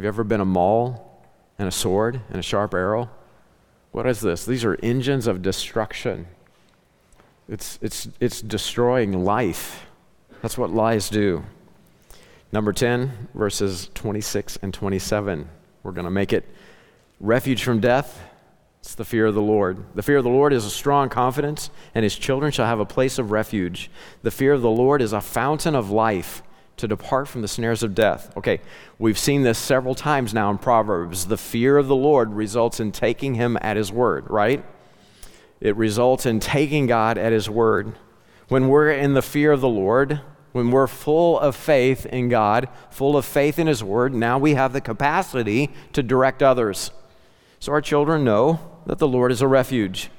have 0.00 0.04
you 0.04 0.08
ever 0.08 0.24
been 0.24 0.40
a 0.40 0.46
maul 0.46 1.22
and 1.58 1.68
a 1.68 1.70
sword 1.70 2.22
and 2.30 2.38
a 2.38 2.42
sharp 2.42 2.72
arrow? 2.72 3.10
What 3.92 4.06
is 4.06 4.22
this? 4.22 4.46
These 4.46 4.64
are 4.64 4.78
engines 4.82 5.26
of 5.26 5.42
destruction. 5.42 6.26
It's, 7.50 7.78
it's, 7.82 8.08
it's 8.18 8.40
destroying 8.40 9.26
life. 9.26 9.84
That's 10.40 10.56
what 10.56 10.70
lies 10.70 11.10
do. 11.10 11.44
Number 12.50 12.72
10, 12.72 13.28
verses 13.34 13.90
26 13.92 14.56
and 14.62 14.72
27. 14.72 15.46
We're 15.82 15.92
going 15.92 16.06
to 16.06 16.10
make 16.10 16.32
it 16.32 16.48
refuge 17.20 17.62
from 17.62 17.80
death. 17.80 18.22
It's 18.80 18.94
the 18.94 19.04
fear 19.04 19.26
of 19.26 19.34
the 19.34 19.42
Lord. 19.42 19.84
The 19.94 20.02
fear 20.02 20.16
of 20.16 20.24
the 20.24 20.30
Lord 20.30 20.54
is 20.54 20.64
a 20.64 20.70
strong 20.70 21.10
confidence, 21.10 21.68
and 21.94 22.04
his 22.04 22.16
children 22.16 22.52
shall 22.52 22.64
have 22.64 22.80
a 22.80 22.86
place 22.86 23.18
of 23.18 23.32
refuge. 23.32 23.90
The 24.22 24.30
fear 24.30 24.54
of 24.54 24.62
the 24.62 24.70
Lord 24.70 25.02
is 25.02 25.12
a 25.12 25.20
fountain 25.20 25.74
of 25.74 25.90
life 25.90 26.42
to 26.80 26.88
depart 26.88 27.28
from 27.28 27.42
the 27.42 27.48
snares 27.48 27.82
of 27.82 27.94
death. 27.94 28.32
Okay, 28.36 28.60
we've 28.98 29.18
seen 29.18 29.42
this 29.42 29.58
several 29.58 29.94
times 29.94 30.34
now 30.34 30.50
in 30.50 30.58
Proverbs. 30.58 31.26
The 31.26 31.36
fear 31.36 31.76
of 31.76 31.86
the 31.86 31.96
Lord 31.96 32.32
results 32.32 32.80
in 32.80 32.92
taking 32.92 33.34
him 33.34 33.56
at 33.60 33.76
his 33.76 33.92
word, 33.92 34.28
right? 34.28 34.64
It 35.60 35.76
results 35.76 36.26
in 36.26 36.40
taking 36.40 36.86
God 36.86 37.18
at 37.18 37.32
his 37.32 37.48
word. 37.48 37.94
When 38.48 38.68
we're 38.68 38.90
in 38.90 39.14
the 39.14 39.22
fear 39.22 39.52
of 39.52 39.60
the 39.60 39.68
Lord, 39.68 40.20
when 40.52 40.70
we're 40.70 40.86
full 40.86 41.38
of 41.38 41.54
faith 41.54 42.06
in 42.06 42.28
God, 42.28 42.68
full 42.90 43.16
of 43.16 43.24
faith 43.24 43.58
in 43.58 43.66
his 43.66 43.84
word, 43.84 44.14
now 44.14 44.38
we 44.38 44.54
have 44.54 44.72
the 44.72 44.80
capacity 44.80 45.70
to 45.92 46.02
direct 46.02 46.42
others. 46.42 46.90
So 47.60 47.72
our 47.72 47.82
children 47.82 48.24
know 48.24 48.58
that 48.86 48.98
the 48.98 49.06
Lord 49.06 49.30
is 49.30 49.42
a 49.42 49.46
refuge. 49.46 50.10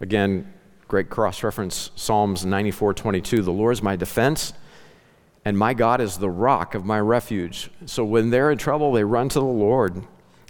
Again, 0.00 0.52
great 0.88 1.08
cross 1.08 1.42
reference 1.42 1.90
Psalms 1.96 2.44
94 2.44 2.94
22. 2.94 3.42
The 3.42 3.50
Lord 3.50 3.72
is 3.72 3.82
my 3.82 3.96
defense 3.96 4.52
and 5.44 5.58
my 5.58 5.74
God 5.74 6.00
is 6.00 6.18
the 6.18 6.30
rock 6.30 6.74
of 6.74 6.84
my 6.84 7.00
refuge. 7.00 7.70
So 7.86 8.04
when 8.04 8.30
they're 8.30 8.50
in 8.50 8.58
trouble, 8.58 8.92
they 8.92 9.04
run 9.04 9.28
to 9.30 9.40
the 9.40 9.44
Lord. 9.44 10.02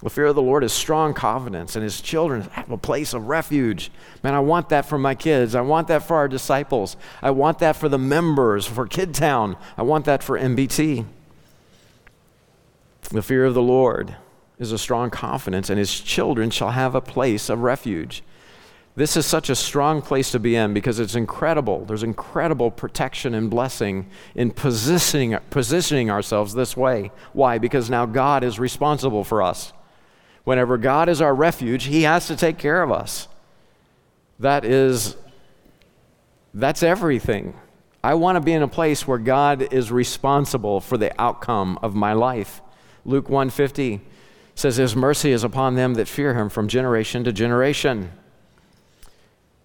The 0.03 0.11
fear 0.11 0.27
of 0.27 0.35
the 0.35 0.43
Lord 0.43 0.65
is 0.65 0.73
strong 0.73 1.15
confidence, 1.15 1.77
and 1.77 1.85
his 1.85 2.01
children 2.01 2.43
have 2.53 2.71
a 2.71 2.77
place 2.77 3.15
of 3.15 3.29
refuge. 3.29 3.93
Man, 4.25 4.35
I 4.35 4.41
want 4.41 4.69
that 4.71 4.85
for 4.85 4.99
my 4.99 5.15
kids. 5.15 5.55
I 5.55 5.61
want 5.61 5.87
that 5.89 6.03
for 6.03 6.17
our 6.17 6.27
disciples. 6.27 6.97
I 7.23 7.31
want 7.31 7.61
that 7.61 7.77
for 7.77 7.89
the 7.89 7.99
members, 7.99 8.67
for 8.67 8.87
Kidtown. 8.87 9.57
I 9.77 9.83
want 9.83 10.05
that 10.07 10.25
for 10.25 10.37
MBT. 10.37 11.07
The 13.11 13.23
fear 13.23 13.45
of 13.45 13.55
the 13.55 13.63
Lord 13.63 14.17
is 14.59 14.73
a 14.73 14.79
strong 14.79 15.09
confidence, 15.11 15.71
and 15.71 15.79
his 15.79 16.01
children 16.01 16.51
shall 16.51 16.71
have 16.71 16.97
a 16.97 17.01
place 17.01 17.49
of 17.49 17.61
refuge. 17.61 18.25
This 18.95 19.17
is 19.17 19.25
such 19.25 19.49
a 19.49 19.55
strong 19.55 20.03
place 20.03 20.31
to 20.33 20.39
be 20.39 20.55
in 20.55 20.75
because 20.75 21.01
it's 21.01 21.15
incredible. 21.15 21.87
There's 21.87 22.03
incredible 22.03 22.71
protection 22.71 23.35
and 23.35 23.49
blessing 23.49 24.07
in 24.35 24.51
positioning, 24.51 25.39
positioning 25.49 26.11
ourselves 26.11 26.53
this 26.53 26.77
way. 26.77 27.11
Why? 27.33 27.57
Because 27.57 27.89
now 27.89 28.05
God 28.05 28.45
is 28.45 28.59
responsible 28.59 29.25
for 29.25 29.43
us. 29.43 29.73
Whenever 30.45 30.77
God 30.77 31.09
is 31.09 31.23
our 31.23 31.35
refuge, 31.35 31.85
He 31.85 32.03
has 32.03 32.27
to 32.27 32.37
take 32.37 32.59
care 32.59 32.83
of 32.83 32.93
us. 32.93 33.29
That 34.39 34.65
is, 34.65 35.17
that's 36.53 36.83
everything. 36.83 37.55
I 38.05 38.15
want 38.15 38.37
to 38.37 38.41
be 38.41 38.53
in 38.53 38.63
a 38.63 38.69
place 38.69 39.07
where 39.07 39.19
God 39.19 39.73
is 39.73 39.93
responsible 39.93 40.81
for 40.81 40.99
the 40.99 41.19
outcome 41.21 41.79
of 41.83 41.95
my 41.95 42.13
life. 42.13 42.61
Luke 43.05 43.31
150 43.31 44.01
says 44.55 44.77
his 44.77 44.95
mercy 44.95 45.33
is 45.33 45.45
upon 45.45 45.77
them 45.77 45.95
that 45.95 46.09
fear 46.09 46.35
him 46.35 46.49
from 46.49 46.69
generation 46.69 47.25
to 47.25 47.33
generation. 47.33 48.13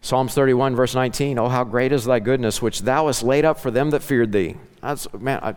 Psalms 0.01 0.33
31 0.33 0.75
verse 0.75 0.95
19, 0.95 1.38
oh 1.39 1.49
how 1.49 1.63
great 1.63 1.91
is 1.91 2.05
thy 2.05 2.19
goodness 2.19 2.62
which 2.62 2.81
thou 2.81 3.07
hast 3.07 3.23
laid 3.23 3.45
up 3.45 3.60
for 3.60 3.71
them 3.71 3.89
that 3.89 4.03
feared 4.03 4.31
thee. 4.31 4.55
That's 4.81 5.12
man, 5.13 5.39
I, 5.41 5.55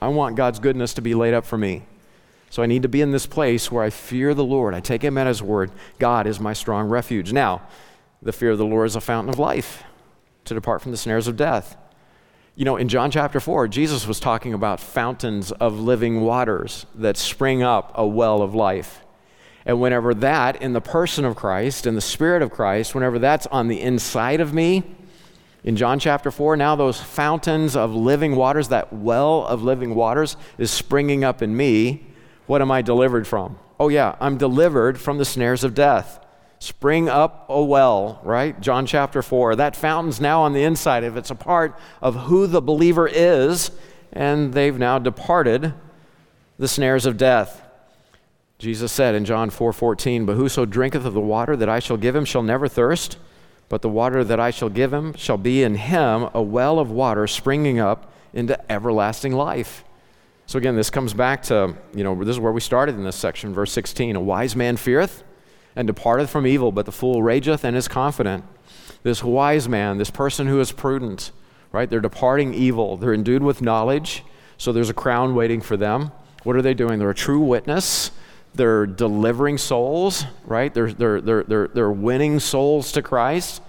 I 0.00 0.08
want 0.08 0.36
God's 0.36 0.58
goodness 0.58 0.94
to 0.94 1.00
be 1.00 1.14
laid 1.14 1.34
up 1.34 1.44
for 1.44 1.58
me. 1.58 1.84
So 2.50 2.62
I 2.62 2.66
need 2.66 2.82
to 2.82 2.88
be 2.88 3.02
in 3.02 3.10
this 3.10 3.26
place 3.26 3.70
where 3.70 3.84
I 3.84 3.90
fear 3.90 4.32
the 4.34 4.44
Lord. 4.44 4.74
I 4.74 4.80
take 4.80 5.02
him 5.02 5.18
at 5.18 5.26
his 5.26 5.42
word. 5.42 5.70
God 5.98 6.26
is 6.26 6.40
my 6.40 6.52
strong 6.52 6.88
refuge. 6.88 7.32
Now, 7.32 7.62
the 8.22 8.32
fear 8.32 8.50
of 8.50 8.58
the 8.58 8.64
Lord 8.64 8.86
is 8.86 8.96
a 8.96 9.00
fountain 9.00 9.32
of 9.32 9.38
life 9.38 9.84
to 10.44 10.54
depart 10.54 10.80
from 10.80 10.92
the 10.92 10.96
snares 10.96 11.26
of 11.26 11.36
death. 11.36 11.76
You 12.56 12.64
know, 12.64 12.76
in 12.76 12.88
John 12.88 13.10
chapter 13.10 13.38
4, 13.38 13.68
Jesus 13.68 14.06
was 14.06 14.18
talking 14.18 14.54
about 14.54 14.80
fountains 14.80 15.52
of 15.52 15.78
living 15.78 16.22
waters 16.22 16.86
that 16.94 17.16
spring 17.16 17.62
up 17.62 17.92
a 17.94 18.06
well 18.06 18.42
of 18.42 18.54
life. 18.54 19.04
And 19.68 19.80
whenever 19.80 20.14
that, 20.14 20.60
in 20.60 20.72
the 20.72 20.80
person 20.80 21.24
of 21.24 21.36
Christ, 21.36 21.86
in 21.86 21.94
the 21.94 22.00
Spirit 22.00 22.42
of 22.42 22.50
Christ, 22.50 22.94
whenever 22.94 23.20
that's 23.20 23.46
on 23.48 23.68
the 23.68 23.80
inside 23.80 24.40
of 24.40 24.52
me, 24.52 24.82
in 25.62 25.76
John 25.76 25.98
chapter 25.98 26.30
4, 26.30 26.56
now 26.56 26.74
those 26.74 27.00
fountains 27.00 27.76
of 27.76 27.94
living 27.94 28.34
waters, 28.34 28.68
that 28.68 28.92
well 28.92 29.46
of 29.46 29.62
living 29.62 29.94
waters 29.94 30.36
is 30.56 30.70
springing 30.70 31.22
up 31.22 31.42
in 31.42 31.56
me. 31.56 32.06
What 32.46 32.62
am 32.62 32.70
I 32.70 32.82
delivered 32.82 33.26
from? 33.26 33.58
Oh, 33.78 33.88
yeah, 33.88 34.16
I'm 34.20 34.38
delivered 34.38 34.98
from 34.98 35.18
the 35.18 35.24
snares 35.24 35.62
of 35.62 35.74
death 35.74 36.24
spring 36.60 37.08
up 37.08 37.46
a 37.48 37.62
well, 37.62 38.20
right? 38.24 38.60
John 38.60 38.86
chapter 38.86 39.22
4. 39.22 39.56
That 39.56 39.76
fountain's 39.76 40.20
now 40.20 40.42
on 40.42 40.52
the 40.52 40.64
inside 40.64 41.04
of 41.04 41.16
it. 41.16 41.20
It's 41.20 41.30
a 41.30 41.34
part 41.34 41.78
of 42.02 42.14
who 42.16 42.46
the 42.46 42.60
believer 42.60 43.06
is, 43.06 43.70
and 44.12 44.52
they've 44.52 44.76
now 44.76 44.98
departed 44.98 45.72
the 46.58 46.68
snares 46.68 47.06
of 47.06 47.16
death. 47.16 47.62
Jesus 48.58 48.90
said 48.90 49.14
in 49.14 49.24
John 49.24 49.50
4:14, 49.50 50.22
4, 50.22 50.26
"But 50.26 50.36
whoso 50.36 50.64
drinketh 50.64 51.04
of 51.04 51.14
the 51.14 51.20
water 51.20 51.56
that 51.56 51.68
I 51.68 51.78
shall 51.78 51.96
give 51.96 52.16
him 52.16 52.24
shall 52.24 52.42
never 52.42 52.66
thirst, 52.66 53.16
but 53.68 53.82
the 53.82 53.88
water 53.88 54.24
that 54.24 54.40
I 54.40 54.50
shall 54.50 54.68
give 54.68 54.92
him 54.92 55.14
shall 55.16 55.36
be 55.36 55.62
in 55.62 55.76
him 55.76 56.28
a 56.34 56.42
well 56.42 56.80
of 56.80 56.90
water 56.90 57.26
springing 57.28 57.78
up 57.78 58.10
into 58.32 58.58
everlasting 58.70 59.32
life." 59.32 59.84
So 60.46 60.58
again, 60.58 60.74
this 60.74 60.90
comes 60.90 61.12
back 61.12 61.42
to, 61.44 61.74
you 61.94 62.02
know, 62.02 62.16
this 62.24 62.30
is 62.30 62.40
where 62.40 62.52
we 62.52 62.60
started 62.60 62.96
in 62.96 63.04
this 63.04 63.16
section, 63.16 63.54
verse 63.54 63.70
16. 63.70 64.16
A 64.16 64.20
wise 64.20 64.56
man 64.56 64.76
feareth 64.76 65.22
and 65.76 65.86
departeth 65.86 66.30
from 66.30 66.46
evil, 66.46 66.72
but 66.72 66.86
the 66.86 66.92
fool 66.92 67.22
rageth 67.22 67.64
and 67.64 67.76
is 67.76 67.86
confident. 67.86 68.44
This 69.02 69.22
wise 69.22 69.68
man, 69.68 69.98
this 69.98 70.10
person 70.10 70.48
who 70.48 70.58
is 70.58 70.72
prudent, 70.72 71.30
right? 71.70 71.88
They're 71.88 72.00
departing 72.00 72.54
evil. 72.54 72.96
They're 72.96 73.14
endued 73.14 73.42
with 73.42 73.62
knowledge, 73.62 74.24
so 74.56 74.72
there's 74.72 74.90
a 74.90 74.94
crown 74.94 75.34
waiting 75.34 75.60
for 75.60 75.76
them. 75.76 76.10
What 76.42 76.56
are 76.56 76.62
they 76.62 76.74
doing? 76.74 76.98
They're 76.98 77.10
a 77.10 77.14
true 77.14 77.40
witness. 77.40 78.10
They're 78.54 78.86
delivering 78.86 79.58
souls, 79.58 80.24
right? 80.44 80.72
They're, 80.72 80.92
they're, 80.92 81.20
they're, 81.20 81.42
they're, 81.44 81.68
they're 81.68 81.90
winning 81.90 82.40
souls 82.40 82.92
to 82.92 83.02
Christ. 83.02 83.62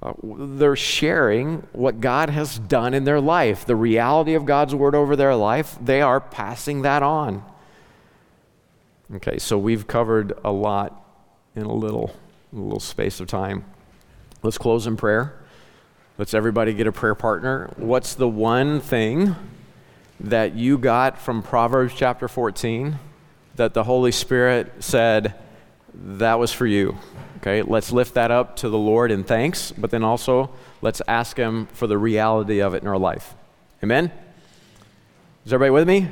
Uh, 0.00 0.12
they're 0.22 0.76
sharing 0.76 1.66
what 1.72 2.00
God 2.00 2.30
has 2.30 2.58
done 2.58 2.94
in 2.94 3.04
their 3.04 3.20
life, 3.20 3.66
the 3.66 3.76
reality 3.76 4.34
of 4.34 4.44
God's 4.44 4.74
word 4.74 4.94
over 4.94 5.16
their 5.16 5.34
life. 5.34 5.76
They 5.80 6.00
are 6.00 6.20
passing 6.20 6.82
that 6.82 7.02
on. 7.02 7.44
Okay, 9.16 9.38
so 9.38 9.58
we've 9.58 9.86
covered 9.86 10.38
a 10.44 10.52
lot 10.52 11.04
in 11.56 11.62
a 11.62 11.72
little, 11.72 12.14
a 12.52 12.56
little 12.56 12.80
space 12.80 13.20
of 13.20 13.26
time. 13.26 13.64
Let's 14.42 14.58
close 14.58 14.86
in 14.86 14.96
prayer. 14.96 15.34
Let's 16.16 16.34
everybody 16.34 16.74
get 16.74 16.86
a 16.86 16.92
prayer 16.92 17.14
partner. 17.14 17.72
What's 17.76 18.14
the 18.14 18.28
one 18.28 18.80
thing 18.80 19.34
that 20.20 20.54
you 20.54 20.78
got 20.78 21.18
from 21.18 21.42
Proverbs 21.42 21.94
chapter 21.96 22.28
14 22.28 22.98
that 23.58 23.74
the 23.74 23.84
Holy 23.84 24.10
Spirit 24.10 24.72
said 24.80 25.34
that 25.94 26.38
was 26.38 26.52
for 26.52 26.66
you? 26.66 26.96
Okay, 27.38 27.62
let's 27.62 27.92
lift 27.92 28.14
that 28.14 28.30
up 28.30 28.56
to 28.56 28.68
the 28.68 28.78
Lord 28.78 29.12
in 29.12 29.22
thanks, 29.22 29.70
but 29.70 29.90
then 29.90 30.02
also 30.02 30.50
let's 30.82 31.00
ask 31.06 31.36
Him 31.36 31.66
for 31.66 31.86
the 31.86 31.98
reality 31.98 32.60
of 32.60 32.74
it 32.74 32.82
in 32.82 32.88
our 32.88 32.98
life. 32.98 33.34
Amen? 33.82 34.10
Is 35.46 35.52
everybody 35.52 35.70
with 35.70 35.86
me? 35.86 36.08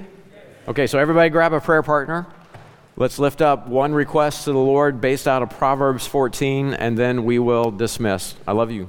Okay, 0.69 0.87
so 0.87 0.99
everybody 0.99 1.31
grab 1.31 1.53
a 1.53 1.61
prayer 1.61 1.83
partner. 1.83 2.27
Let's 2.97 3.19
lift 3.19 3.43
up 3.43 3.69
one 3.69 3.93
request 3.93 4.45
to 4.45 4.53
the 4.53 4.59
Lord 4.59 5.01
based 5.01 5.29
out 5.29 5.43
of 5.43 5.51
Proverbs 5.51 6.07
14, 6.07 6.75
and 6.75 6.97
then 6.97 7.25
we 7.25 7.39
will 7.39 7.71
dismiss. 7.71 8.35
I 8.47 8.53
love 8.53 8.71
you. 8.71 8.89